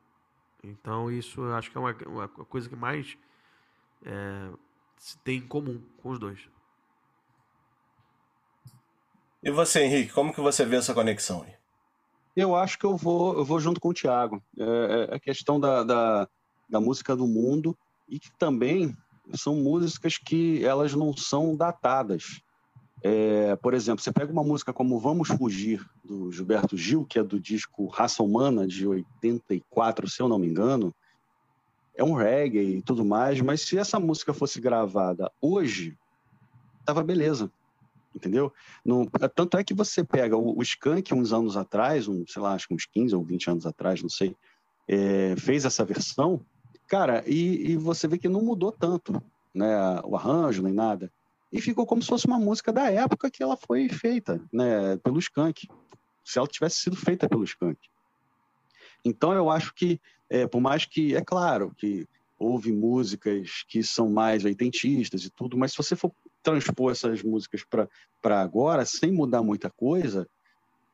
Então, 0.62 1.10
isso 1.10 1.40
eu 1.40 1.54
acho 1.54 1.70
que 1.70 1.78
é 1.78 1.80
uma, 1.80 1.96
uma 2.06 2.28
coisa 2.28 2.68
que 2.68 2.76
mais 2.76 3.16
é, 4.04 4.50
se 4.98 5.16
tem 5.18 5.38
em 5.38 5.46
comum 5.46 5.80
com 6.02 6.10
os 6.10 6.18
dois. 6.18 6.38
E 9.42 9.50
você, 9.50 9.82
Henrique, 9.82 10.12
como 10.12 10.34
que 10.34 10.40
você 10.40 10.66
vê 10.66 10.76
essa 10.76 10.92
conexão 10.92 11.42
aí? 11.42 11.54
Eu 12.36 12.54
acho 12.54 12.78
que 12.78 12.84
eu 12.84 12.96
vou, 12.96 13.38
eu 13.38 13.44
vou 13.44 13.58
junto 13.58 13.80
com 13.80 13.88
o 13.88 13.94
Thiago. 13.94 14.42
É, 14.58 15.08
é 15.10 15.14
a 15.16 15.18
questão 15.18 15.58
da, 15.58 15.82
da, 15.82 16.28
da, 16.68 16.80
música 16.80 17.16
do 17.16 17.26
mundo 17.26 17.76
e 18.08 18.18
que 18.18 18.30
também 18.32 18.96
são 19.34 19.56
músicas 19.56 20.18
que 20.18 20.64
elas 20.64 20.94
não 20.94 21.16
são 21.16 21.56
datadas. 21.56 22.42
É, 23.02 23.56
por 23.56 23.72
exemplo, 23.72 24.02
você 24.02 24.12
pega 24.12 24.30
uma 24.30 24.44
música 24.44 24.72
como 24.72 24.98
Vamos 24.98 25.28
Fugir, 25.28 25.84
do 26.04 26.30
Gilberto 26.30 26.76
Gil, 26.76 27.04
que 27.04 27.18
é 27.18 27.22
do 27.22 27.40
disco 27.40 27.86
Raça 27.86 28.22
Humana, 28.22 28.66
de 28.66 28.86
84, 28.86 30.08
se 30.08 30.20
eu 30.20 30.28
não 30.28 30.38
me 30.38 30.46
engano. 30.46 30.94
É 31.96 32.04
um 32.04 32.12
reggae 32.12 32.76
e 32.76 32.82
tudo 32.82 33.04
mais, 33.04 33.40
mas 33.40 33.62
se 33.62 33.78
essa 33.78 33.98
música 33.98 34.34
fosse 34.34 34.60
gravada 34.60 35.30
hoje, 35.40 35.96
tava 36.84 37.02
beleza 37.02 37.50
entendeu? 38.14 38.52
No, 38.84 39.08
tanto 39.34 39.56
é 39.56 39.64
que 39.64 39.74
você 39.74 40.02
pega 40.04 40.36
o, 40.36 40.58
o 40.58 40.62
Skank 40.62 41.14
uns 41.14 41.32
anos 41.32 41.56
atrás, 41.56 42.08
um, 42.08 42.24
sei 42.26 42.42
lá, 42.42 42.54
acho 42.54 42.68
que 42.68 42.74
uns 42.74 42.86
15 42.86 43.14
ou 43.14 43.22
20 43.22 43.50
anos 43.50 43.66
atrás, 43.66 44.02
não 44.02 44.08
sei, 44.08 44.36
é, 44.88 45.34
fez 45.36 45.64
essa 45.64 45.84
versão, 45.84 46.40
cara, 46.86 47.22
e, 47.26 47.72
e, 47.72 47.76
você 47.76 48.08
vê 48.08 48.18
que 48.18 48.28
não 48.28 48.42
mudou 48.42 48.72
tanto, 48.72 49.22
né, 49.54 50.00
o 50.04 50.16
arranjo 50.16 50.62
nem 50.62 50.72
nada, 50.72 51.10
e 51.52 51.60
ficou 51.60 51.86
como 51.86 52.02
se 52.02 52.08
fosse 52.08 52.26
uma 52.26 52.38
música 52.38 52.72
da 52.72 52.90
época 52.90 53.30
que 53.30 53.42
ela 53.42 53.56
foi 53.56 53.88
feita, 53.88 54.40
né, 54.52 54.96
pelo 54.98 55.18
Skank, 55.18 55.68
se 56.24 56.38
ela 56.38 56.46
tivesse 56.46 56.80
sido 56.80 56.96
feita 56.96 57.28
pelo 57.28 57.44
Skank. 57.44 57.78
Então 59.04 59.32
eu 59.32 59.50
acho 59.50 59.74
que, 59.74 60.00
é, 60.28 60.46
por 60.46 60.60
mais 60.60 60.84
que, 60.84 61.14
é 61.16 61.22
claro 61.22 61.74
que 61.76 62.06
houve 62.38 62.72
músicas 62.72 63.64
que 63.68 63.82
são 63.82 64.08
mais 64.10 64.44
oitentistas 64.44 65.24
e 65.24 65.30
tudo, 65.30 65.58
mas 65.58 65.72
se 65.72 65.78
você 65.78 65.94
for 65.96 66.12
transpor 66.42 66.92
essas 66.92 67.22
músicas 67.22 67.64
para 68.20 68.40
agora, 68.40 68.84
sem 68.86 69.12
mudar 69.12 69.42
muita 69.42 69.68
coisa, 69.68 70.26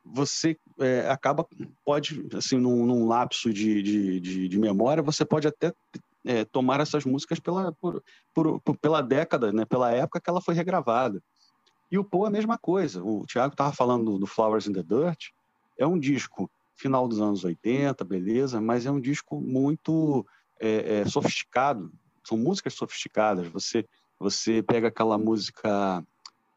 você 0.04 0.56
é, 0.78 1.08
acaba, 1.08 1.46
pode, 1.84 2.24
assim, 2.34 2.58
num, 2.58 2.86
num 2.86 3.06
lapso 3.06 3.52
de, 3.52 3.82
de, 3.82 4.20
de, 4.20 4.48
de, 4.48 4.58
memória, 4.58 5.02
você 5.02 5.24
pode 5.24 5.48
até 5.48 5.72
é, 6.26 6.44
tomar 6.44 6.80
essas 6.80 7.04
músicas 7.04 7.38
pela, 7.40 7.72
por, 7.72 8.02
por, 8.34 8.60
por, 8.60 8.76
pela 8.76 9.00
década, 9.00 9.52
né, 9.52 9.64
pela 9.64 9.90
época 9.92 10.20
que 10.20 10.28
ela 10.28 10.40
foi 10.40 10.54
regravada. 10.54 11.22
E 11.90 11.98
o 11.98 12.04
Paul 12.04 12.24
é 12.24 12.28
a 12.28 12.32
mesma 12.32 12.58
coisa. 12.58 13.02
O 13.02 13.24
Thiago 13.26 13.54
estava 13.54 13.72
falando 13.72 14.18
do 14.18 14.26
Flowers 14.26 14.66
in 14.66 14.72
the 14.72 14.82
Dirt, 14.82 15.28
é 15.78 15.86
um 15.86 15.98
disco 15.98 16.50
final 16.74 17.08
dos 17.08 17.20
anos 17.20 17.44
80, 17.44 18.04
beleza, 18.04 18.60
mas 18.60 18.84
é 18.84 18.90
um 18.90 19.00
disco 19.00 19.40
muito 19.40 20.26
é, 20.60 21.00
é, 21.00 21.04
sofisticado, 21.06 21.90
são 22.24 22.36
músicas 22.36 22.74
sofisticadas. 22.74 23.48
Você 23.48 23.86
você 24.18 24.62
pega 24.62 24.88
aquela 24.88 25.18
música 25.18 26.02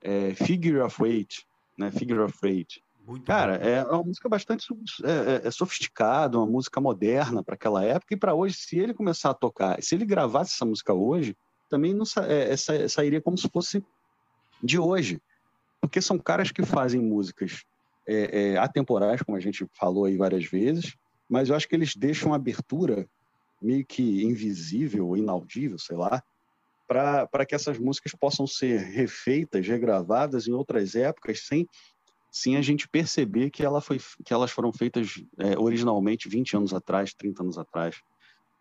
é, 0.01 0.33
Figure 0.33 0.79
of 0.79 1.03
Eight, 1.03 1.45
né? 1.77 1.91
Figure 1.91 2.21
of 2.21 2.37
Eight. 2.45 2.81
Muito 3.09 3.25
Cara, 3.25 3.57
bom. 3.57 3.65
é 3.65 3.83
uma 3.85 4.03
música 4.03 4.29
bastante 4.29 4.67
é, 5.03 5.43
é, 5.43 5.47
é 5.47 5.51
sofisticada, 5.51 6.37
uma 6.37 6.45
música 6.45 6.79
moderna 6.79 7.43
para 7.43 7.55
aquela 7.55 7.83
época 7.83 8.13
e 8.13 8.17
para 8.17 8.35
hoje. 8.35 8.55
Se 8.55 8.77
ele 8.77 8.93
começar 8.93 9.31
a 9.31 9.33
tocar, 9.33 9.81
se 9.81 9.95
ele 9.95 10.05
gravasse 10.05 10.53
essa 10.53 10.65
música 10.65 10.93
hoje, 10.93 11.35
também 11.67 11.91
não 11.91 12.05
é, 12.27 12.53
é, 12.53 12.87
sairia 12.87 13.19
como 13.19 13.35
se 13.35 13.49
fosse 13.49 13.83
de 14.63 14.77
hoje. 14.77 15.19
Porque 15.81 15.99
são 16.01 16.19
caras 16.19 16.51
que 16.51 16.63
fazem 16.63 17.01
músicas 17.01 17.63
é, 18.07 18.51
é, 18.51 18.57
atemporais, 18.57 19.23
como 19.23 19.35
a 19.37 19.41
gente 19.41 19.65
falou 19.73 20.05
aí 20.05 20.15
várias 20.15 20.45
vezes, 20.45 20.95
mas 21.27 21.49
eu 21.49 21.55
acho 21.55 21.67
que 21.67 21.75
eles 21.75 21.95
deixam 21.95 22.31
abertura 22.31 23.07
meio 23.59 23.83
que 23.83 24.23
invisível, 24.23 25.17
inaudível, 25.17 25.79
sei 25.79 25.97
lá, 25.97 26.23
para 26.87 27.45
que 27.47 27.55
essas 27.55 27.79
músicas 27.79 28.13
possam 28.13 28.45
ser 28.45 28.79
refeitas, 28.79 29.67
regravadas 29.67 30.47
em 30.47 30.53
outras 30.53 30.95
épocas, 30.95 31.45
sem, 31.45 31.67
sem 32.31 32.57
a 32.57 32.61
gente 32.61 32.87
perceber 32.87 33.49
que, 33.49 33.63
ela 33.63 33.81
foi, 33.81 33.99
que 34.23 34.33
elas 34.33 34.51
foram 34.51 34.71
feitas 34.71 35.21
é, 35.37 35.57
originalmente 35.57 36.29
20 36.29 36.57
anos 36.57 36.73
atrás, 36.73 37.13
30 37.13 37.43
anos 37.43 37.57
atrás. 37.57 38.01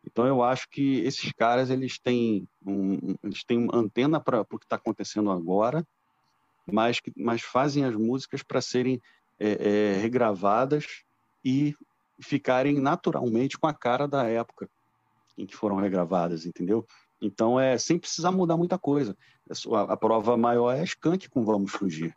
Então 0.06 0.26
eu 0.26 0.42
acho 0.42 0.68
que 0.70 1.00
esses 1.00 1.32
caras 1.32 1.70
eles 1.70 1.98
têm, 1.98 2.48
um, 2.64 3.14
eles 3.22 3.44
têm 3.44 3.58
uma 3.58 3.76
antena 3.76 4.18
para 4.20 4.40
o 4.40 4.58
que 4.58 4.64
está 4.64 4.76
acontecendo 4.76 5.30
agora, 5.30 5.86
mas, 6.66 7.00
mas 7.16 7.42
fazem 7.42 7.84
as 7.84 7.94
músicas 7.94 8.42
para 8.42 8.60
serem 8.60 9.00
é, 9.38 9.50
é, 9.50 10.00
regravadas 10.00 10.86
e 11.44 11.74
ficarem 12.20 12.80
naturalmente 12.80 13.58
com 13.58 13.66
a 13.66 13.74
cara 13.74 14.08
da 14.08 14.24
época 14.24 14.68
em 15.36 15.46
que 15.46 15.54
foram 15.54 15.76
regravadas, 15.76 16.44
entendeu? 16.44 16.84
Então, 17.20 17.58
é 17.58 17.78
sem 17.78 17.98
precisar 17.98 18.32
mudar 18.32 18.56
muita 18.56 18.78
coisa. 18.78 19.16
A, 19.72 19.92
a 19.92 19.96
prova 19.96 20.36
maior 20.36 20.72
é 20.74 20.82
Skank 20.82 21.28
com 21.28 21.44
Vamos 21.44 21.72
Fugir. 21.72 22.14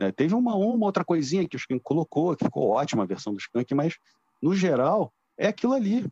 É, 0.00 0.10
teve 0.10 0.34
uma, 0.34 0.54
uma 0.54 0.86
outra 0.86 1.04
coisinha 1.04 1.46
que 1.46 1.56
o 1.56 1.58
Skank 1.58 1.82
colocou, 1.84 2.34
que 2.34 2.44
ficou 2.44 2.70
ótima 2.70 3.02
a 3.02 3.06
versão 3.06 3.34
do 3.34 3.38
Skank, 3.38 3.74
mas, 3.74 3.98
no 4.40 4.54
geral, 4.54 5.12
é 5.36 5.48
aquilo 5.48 5.74
ali. 5.74 6.10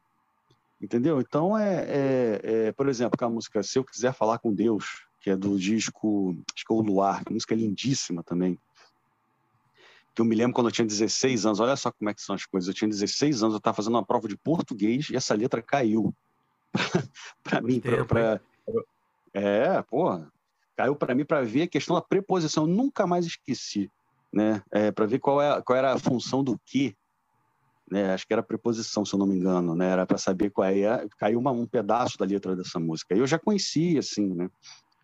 Entendeu? 0.81 1.21
Então, 1.21 1.57
é, 1.57 1.87
é, 1.89 2.41
é 2.67 2.73
por 2.73 2.87
exemplo, 2.87 3.17
a 3.19 3.31
música 3.31 3.63
Se 3.63 3.79
Eu 3.79 3.85
Quiser 3.85 4.13
Falar 4.13 4.39
com 4.39 4.53
Deus, 4.53 5.07
que 5.23 5.31
é 5.31 5.37
do 5.37 5.59
disco, 5.59 6.37
acho 6.55 6.67
que 6.67 6.73
é 6.73 6.77
o 6.77 6.83
Luar, 6.83 7.25
que 7.25 7.33
música 7.33 7.55
lindíssima 7.55 8.23
também. 8.23 8.59
Que 10.15 10.21
eu 10.21 10.27
me 10.27 10.37
lembro 10.37 10.55
quando 10.55 10.69
eu 10.69 10.73
tinha 10.73 10.87
16 10.87 11.47
anos, 11.47 11.59
olha 11.59 11.75
só 11.75 11.91
como 11.91 12.11
é 12.11 12.15
que 12.15 12.21
são 12.21 12.35
as 12.35 12.45
coisas. 12.45 12.69
Eu 12.69 12.75
tinha 12.75 12.89
16 12.89 13.43
anos, 13.43 13.55
eu 13.55 13.59
estava 13.59 13.75
fazendo 13.75 13.95
uma 13.95 14.05
prova 14.05 14.29
de 14.29 14.37
português 14.37 15.09
e 15.09 15.17
essa 15.17 15.35
letra 15.35 15.63
caiu. 15.63 16.15
para 17.43 17.63
mim, 17.63 17.81
para 17.81 18.41
é, 19.33 19.81
porra, 19.83 20.31
caiu 20.79 20.95
para 20.95 21.13
mim 21.13 21.25
para 21.25 21.43
ver 21.43 21.63
a 21.63 21.67
questão 21.67 21.97
da 21.97 22.01
preposição. 22.01 22.65
Nunca 22.65 23.05
mais 23.05 23.27
esqueci, 23.27 23.91
né? 24.33 24.63
É, 24.71 24.93
para 24.93 25.07
ver 25.07 25.19
qual, 25.19 25.43
é, 25.43 25.61
qual 25.61 25.77
era 25.77 25.93
a 25.93 25.99
função 25.99 26.45
do 26.45 26.57
que, 26.65 26.97
né? 27.91 28.15
Acho 28.15 28.25
que 28.25 28.33
era 28.33 28.45
preposição, 28.45 29.05
se 29.05 29.13
eu 29.13 29.19
não 29.19 29.27
me 29.27 29.35
engano, 29.35 29.75
né? 29.75 29.91
Era 29.91 30.07
para 30.07 30.17
saber 30.17 30.51
qual 30.51 30.69
é. 30.69 31.05
Caiu 31.19 31.41
uma, 31.41 31.51
um 31.51 31.67
pedaço 31.67 32.17
da 32.17 32.25
letra 32.25 32.55
dessa 32.55 32.79
música. 32.79 33.13
Eu 33.13 33.27
já 33.27 33.41
conhecia, 33.41 33.99
assim, 33.99 34.33
né? 34.33 34.49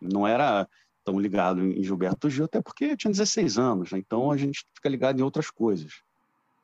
Não 0.01 0.25
era 0.25 0.69
tão 1.05 1.19
ligado 1.19 1.61
em 1.61 1.83
Gilberto 1.83 2.31
Gil, 2.31 2.45
até 2.45 2.63
porque 2.63 2.85
eu 2.85 2.97
tinha 2.97 3.11
16 3.11 3.59
anos, 3.59 3.93
né? 3.93 3.99
então 3.99 4.31
a 4.31 4.39
gente 4.39 4.65
fica 4.75 4.89
ligado 4.89 5.19
em 5.19 5.23
outras 5.23 5.51
coisas. 5.51 5.93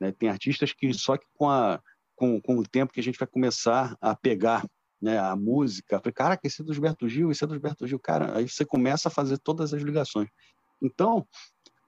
Né? 0.01 0.13
Tem 0.13 0.31
artistas 0.31 0.73
que 0.73 0.95
só 0.95 1.19
que 1.19 1.27
com, 1.35 1.51
a, 1.51 1.79
com, 2.17 2.41
com 2.41 2.57
o 2.57 2.67
tempo 2.67 2.93
que 2.93 3.01
a 3.01 3.03
gente 3.03 3.19
vai 3.19 3.29
começar 3.29 3.95
a 4.01 4.17
pegar 4.17 4.65
né, 5.01 5.19
a 5.19 5.35
música. 5.35 5.99
Falei, 5.99 6.13
caraca, 6.13 6.47
esse 6.47 6.61
é 6.61 6.65
do 6.65 6.73
Gilberto 6.73 7.09
Gil, 7.09 7.31
esse 7.31 7.43
é 7.43 7.47
do 7.47 7.55
Gilberto 7.55 7.87
Gil. 7.87 7.99
Cara, 7.99 8.37
aí 8.37 8.49
você 8.49 8.65
começa 8.65 9.09
a 9.09 9.11
fazer 9.11 9.39
todas 9.39 9.73
as 9.73 9.83
ligações. 9.83 10.29
Então, 10.83 11.27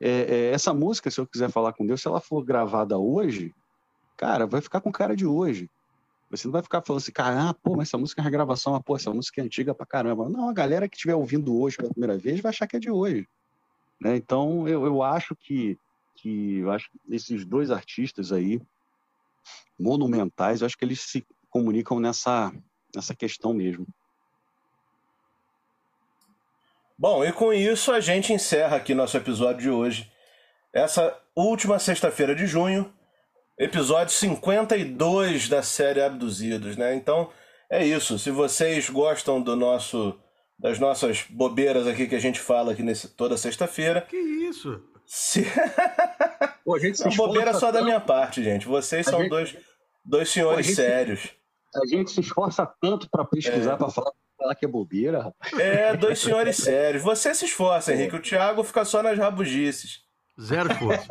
é, 0.00 0.08
é, 0.08 0.50
essa 0.50 0.72
música, 0.72 1.10
se 1.10 1.20
eu 1.20 1.26
quiser 1.26 1.50
falar 1.50 1.72
com 1.72 1.86
Deus, 1.86 2.00
se 2.00 2.08
ela 2.08 2.20
for 2.20 2.42
gravada 2.44 2.98
hoje, 2.98 3.54
cara, 4.16 4.46
vai 4.46 4.60
ficar 4.60 4.80
com 4.80 4.90
cara 4.90 5.14
de 5.14 5.26
hoje. 5.26 5.70
Você 6.30 6.46
não 6.46 6.52
vai 6.52 6.62
ficar 6.62 6.82
falando 6.82 7.02
assim, 7.02 7.12
cara, 7.12 7.50
ah, 7.50 7.54
pô, 7.54 7.76
mas 7.76 7.88
essa 7.88 7.98
música 7.98 8.22
é 8.22 8.24
regravação, 8.24 8.74
ah, 8.74 8.82
pô, 8.82 8.96
essa 8.96 9.12
música 9.12 9.40
é 9.40 9.44
antiga 9.44 9.74
pra 9.74 9.84
caramba. 9.84 10.28
Não, 10.30 10.48
a 10.48 10.52
galera 10.52 10.88
que 10.88 10.96
estiver 10.96 11.14
ouvindo 11.14 11.54
hoje 11.60 11.76
pela 11.76 11.90
primeira 11.90 12.16
vez 12.16 12.40
vai 12.40 12.50
achar 12.50 12.66
que 12.66 12.76
é 12.76 12.80
de 12.80 12.90
hoje. 12.90 13.28
Né? 14.00 14.16
Então, 14.16 14.66
eu, 14.66 14.86
eu 14.86 15.02
acho 15.02 15.36
que, 15.36 15.78
que 16.14 16.58
eu 16.58 16.70
acho 16.72 16.90
que 16.90 16.98
esses 17.14 17.44
dois 17.44 17.70
artistas 17.70 18.32
aí, 18.32 18.60
monumentais, 19.78 20.60
eu 20.60 20.66
acho 20.66 20.76
que 20.76 20.84
eles 20.84 21.00
se 21.00 21.26
comunicam 21.50 22.00
nessa, 22.00 22.50
nessa 22.94 23.14
questão 23.14 23.52
mesmo. 23.52 23.86
Bom, 26.98 27.24
e 27.24 27.32
com 27.32 27.52
isso 27.52 27.90
a 27.90 28.00
gente 28.00 28.32
encerra 28.32 28.76
aqui 28.76 28.94
nosso 28.94 29.16
episódio 29.16 29.62
de 29.62 29.70
hoje. 29.70 30.10
Essa 30.72 31.18
última 31.34 31.78
sexta-feira 31.78 32.34
de 32.34 32.46
junho, 32.46 32.92
episódio 33.58 34.14
52 34.14 35.48
da 35.48 35.62
série 35.62 36.00
Abduzidos, 36.00 36.76
né? 36.76 36.94
Então, 36.94 37.30
é 37.70 37.84
isso. 37.84 38.18
Se 38.18 38.30
vocês 38.30 38.88
gostam 38.88 39.42
do 39.42 39.56
nosso 39.56 40.18
das 40.62 40.78
nossas 40.78 41.24
bobeiras 41.28 41.88
aqui 41.88 42.06
que 42.06 42.14
a 42.14 42.20
gente 42.20 42.38
fala 42.38 42.70
aqui 42.70 42.84
nesse, 42.84 43.08
toda 43.08 43.36
sexta-feira. 43.36 44.02
Que 44.02 44.16
isso? 44.16 44.80
Se... 45.04 45.44
Pô, 46.64 46.76
a 46.76 46.78
gente 46.78 46.98
se 47.02 47.16
bobeira 47.16 47.52
só 47.52 47.72
da 47.72 47.82
minha 47.82 47.98
parte, 47.98 48.44
gente. 48.44 48.68
Vocês 48.68 49.08
a 49.08 49.10
são 49.10 49.20
gente... 49.22 49.30
dois, 49.30 49.56
dois 50.04 50.28
senhores 50.28 50.64
Pô, 50.64 50.70
gente... 50.70 50.76
sérios. 50.76 51.30
A 51.74 51.86
gente 51.86 52.10
se 52.10 52.20
esforça 52.20 52.66
tanto 52.80 53.08
para 53.10 53.24
pesquisar, 53.24 53.74
é. 53.74 53.76
para 53.76 53.88
falar, 53.88 54.12
falar 54.38 54.54
que 54.54 54.64
é 54.64 54.68
bobeira, 54.68 55.22
rapaz. 55.22 55.52
É, 55.58 55.96
dois 55.96 56.18
senhores 56.18 56.56
sérios. 56.56 57.02
Você 57.02 57.34
se 57.34 57.46
esforça, 57.46 57.92
Henrique. 57.92 58.16
O 58.16 58.22
Thiago 58.22 58.62
fica 58.62 58.84
só 58.84 59.02
nas 59.02 59.18
rabugices. 59.18 60.02
Zero 60.40 60.72
esforço. 60.72 61.06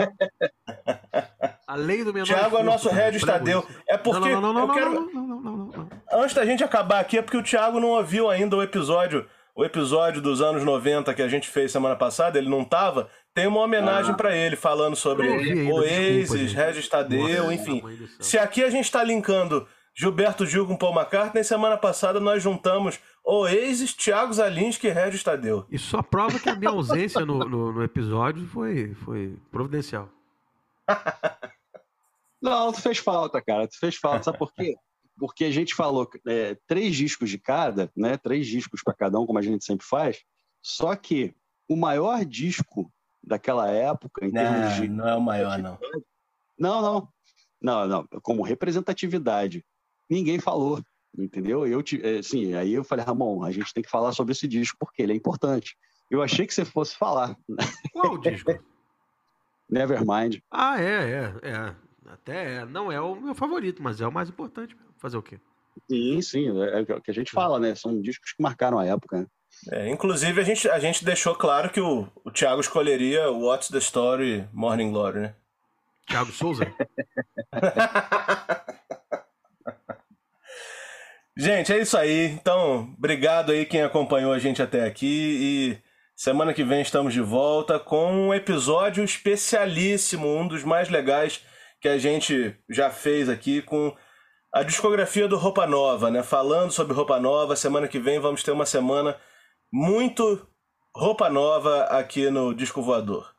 A 1.68 1.76
lei 1.76 2.04
do 2.06 2.14
menor 2.14 2.26
Thiago 2.26 2.58
é 2.58 2.64
nosso 2.64 2.90
Regis 2.90 3.24
Tadeu. 3.24 3.66
É 3.88 3.98
porque 3.98 4.30
não, 4.30 4.42
não, 4.42 4.54
não, 4.54 4.68
eu 4.68 4.74
quero... 4.74 5.92
Antes 6.12 6.36
da 6.36 6.46
gente 6.46 6.64
acabar 6.64 7.00
aqui, 7.00 7.18
é 7.18 7.22
porque 7.22 7.38
o 7.38 7.44
Thiago 7.44 7.80
não 7.80 7.90
ouviu 7.90 8.30
ainda 8.30 8.56
o 8.56 8.64
episódio, 8.64 9.26
o 9.56 9.64
episódio 9.64 10.22
dos 10.22 10.42
anos 10.42 10.64
90 10.64 11.14
que 11.14 11.22
a 11.22 11.28
gente 11.28 11.48
fez 11.48 11.72
semana 11.72 11.96
passada, 11.96 12.38
ele 12.38 12.50
não 12.50 12.64
tava. 12.66 13.10
Tem 13.34 13.48
uma 13.48 13.62
homenagem 13.62 14.12
ah. 14.12 14.16
para 14.16 14.36
ele 14.36 14.56
falando 14.56 14.96
sobre 14.96 15.28
Oasis, 15.72 16.54
Regis 16.54 16.88
Tadeu, 16.88 17.52
enfim. 17.52 17.82
Se 18.20 18.38
aqui 18.38 18.64
a 18.64 18.70
gente 18.70 18.92
tá 18.92 19.04
linkando 19.04 19.68
Gilberto 19.94 20.46
Gil 20.46 20.66
com 20.66 20.78
Paul 20.78 20.96
McCartney. 20.96 21.44
Semana 21.44 21.78
passada 21.78 22.20
nós 22.20 22.42
juntamos 22.42 23.00
Oasis, 23.24 23.94
Thiago 23.94 24.34
Zalinski 24.34 24.88
e 24.88 24.92
Regis 24.92 25.24
Tadeu. 25.24 25.66
Isso 25.70 25.90
só 25.90 26.02
prova 26.02 26.40
que 26.40 26.50
a 26.50 26.56
minha 26.56 26.72
ausência 26.72 27.26
no, 27.26 27.40
no, 27.40 27.72
no 27.74 27.84
episódio 27.84 28.48
foi, 28.48 28.94
foi 28.96 29.38
providencial. 29.52 30.10
Não, 32.42 32.72
tu 32.72 32.82
fez 32.82 32.98
falta, 32.98 33.42
cara. 33.42 33.68
Tu 33.68 33.78
fez 33.78 33.96
falta. 33.96 34.24
Sabe 34.24 34.38
por 34.38 34.52
quê? 34.54 34.76
Porque 35.18 35.46
a 35.46 35.52
gente 35.52 35.76
falou 35.76 36.10
é, 36.28 36.58
três 36.66 36.96
discos 36.96 37.30
de 37.30 37.38
cada, 37.38 37.92
né? 37.96 38.18
Três 38.18 38.48
discos 38.48 38.82
para 38.82 38.96
cada 38.96 39.20
um, 39.20 39.28
como 39.28 39.38
a 39.38 39.44
gente 39.44 39.64
sempre 39.64 39.86
faz. 39.86 40.24
Só 40.62 40.96
que 40.96 41.36
o 41.70 41.76
maior 41.76 42.26
disco 42.26 42.92
daquela 43.24 43.70
época, 43.70 44.26
em 44.26 44.32
não, 44.32 44.42
termos 44.42 44.76
de. 44.76 44.88
Não 44.88 45.08
é 45.08 45.16
o 45.16 45.22
maior, 45.22 45.60
não. 45.60 45.78
Não, 46.58 46.82
não. 46.82 47.08
Não, 47.62 47.88
não. 47.88 48.08
Como 48.24 48.42
representatividade 48.42 49.64
ninguém 50.12 50.40
falou, 50.40 50.84
entendeu? 51.18 51.66
Eu, 51.66 51.82
é, 52.04 52.22
sim, 52.22 52.54
aí 52.54 52.74
eu 52.74 52.84
falei, 52.84 53.06
Ramon, 53.06 53.44
a 53.44 53.52
gente 53.52 53.74
tem 53.74 53.82
que 53.82 53.90
falar 53.90 54.12
sobre 54.12 54.34
esse 54.34 54.48
disco 54.48 54.78
porque 54.80 55.02
ele 55.02 55.14
é 55.14 55.16
importante. 55.16 55.78
Eu 56.10 56.22
achei 56.22 56.46
que 56.46 56.54
você 56.54 56.66
fosse 56.66 56.96
falar. 56.96 57.38
Qual 57.94 58.18
disco? 58.18 58.52
Nevermind. 59.70 60.40
Ah, 60.52 60.82
é, 60.82 60.84
é, 60.84 61.50
é. 61.50 61.76
Até 62.06 62.56
é. 62.56 62.66
Não 62.66 62.92
é 62.92 63.00
o 63.00 63.16
meu 63.16 63.34
favorito, 63.34 63.82
mas 63.82 64.02
é 64.02 64.08
o 64.08 64.12
mais 64.12 64.28
importante. 64.28 64.76
Fazer 64.98 65.16
o 65.16 65.24
quê? 65.24 65.40
Sim, 65.90 66.22
sim, 66.22 66.62
é, 66.62 66.80
é 66.80 66.82
o 66.82 67.02
que 67.02 67.10
a 67.10 67.14
gente 67.14 67.32
fala, 67.32 67.58
né? 67.58 67.74
São 67.74 68.02
discos 68.02 68.34
que 68.34 68.44
marcaram 68.44 68.78
a 68.78 68.86
época. 68.86 69.22
Né? 69.22 69.28
É, 69.72 69.90
inclusive, 69.90 70.42
a 70.42 70.44
gente, 70.44 70.70
a 70.70 70.80
gente 70.80 71.06
deixou 71.06 71.34
claro 71.34 71.70
que 71.72 71.80
o, 71.80 72.08
o 72.26 72.32
Thiago 72.32 72.60
escolheria 72.60 73.32
What's 73.32 73.70
the 73.70 73.78
Story 73.78 74.46
Morning 74.52 74.92
Glory, 74.92 75.20
né? 75.22 75.36
Thiago 76.08 76.32
Souza? 76.32 76.66
Gente, 81.38 81.72
é 81.72 81.80
isso 81.80 81.98
aí. 81.98 82.26
Então, 82.26 82.94
obrigado 82.98 83.52
aí 83.52 83.66
quem 83.66 83.82
acompanhou 83.82 84.34
a 84.34 84.40
gente 84.40 84.62
até 84.62 84.86
aqui 84.86 85.08
e 85.08 85.82
semana 86.16 86.54
que 86.54 86.64
vem 86.64 86.82
estamos 86.82 87.14
de 87.14 87.22
volta 87.22 87.80
com 87.80 88.28
um 88.28 88.34
episódio 88.34 89.04
especialíssimo, 89.04 90.28
um 90.28 90.48
dos 90.48 90.64
mais 90.64 90.90
legais 90.90 91.44
que 91.80 91.88
a 91.88 91.98
gente 91.98 92.56
já 92.70 92.90
fez 92.92 93.30
aqui 93.30 93.62
com 93.62 93.96
a 94.54 94.64
discografia 94.64 95.28
do 95.28 95.38
Roupa 95.38 95.66
Nova, 95.66 96.12
né? 96.12 96.22
Falando 96.22 96.72
sobre 96.72 96.94
Roupa 96.94 97.20
Nova, 97.20 97.56
semana 97.56 97.88
que 97.88 98.00
vem 98.00 98.20
vamos 98.20 98.44
ter 98.44 98.52
uma 98.52 98.66
semana 98.66 99.18
muito 99.72 100.46
Roupa 100.94 101.30
Nova 101.30 101.86
aqui 101.86 102.30
no 102.30 102.54
Disco 102.54 102.82
Voador. 102.82 103.34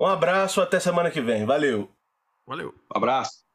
Um 0.00 0.06
abraço, 0.06 0.60
até 0.60 0.80
semana 0.80 1.10
que 1.10 1.20
vem. 1.20 1.46
Valeu. 1.46 1.88
Valeu. 2.46 2.74
Um 2.92 2.96
abraço. 2.96 3.47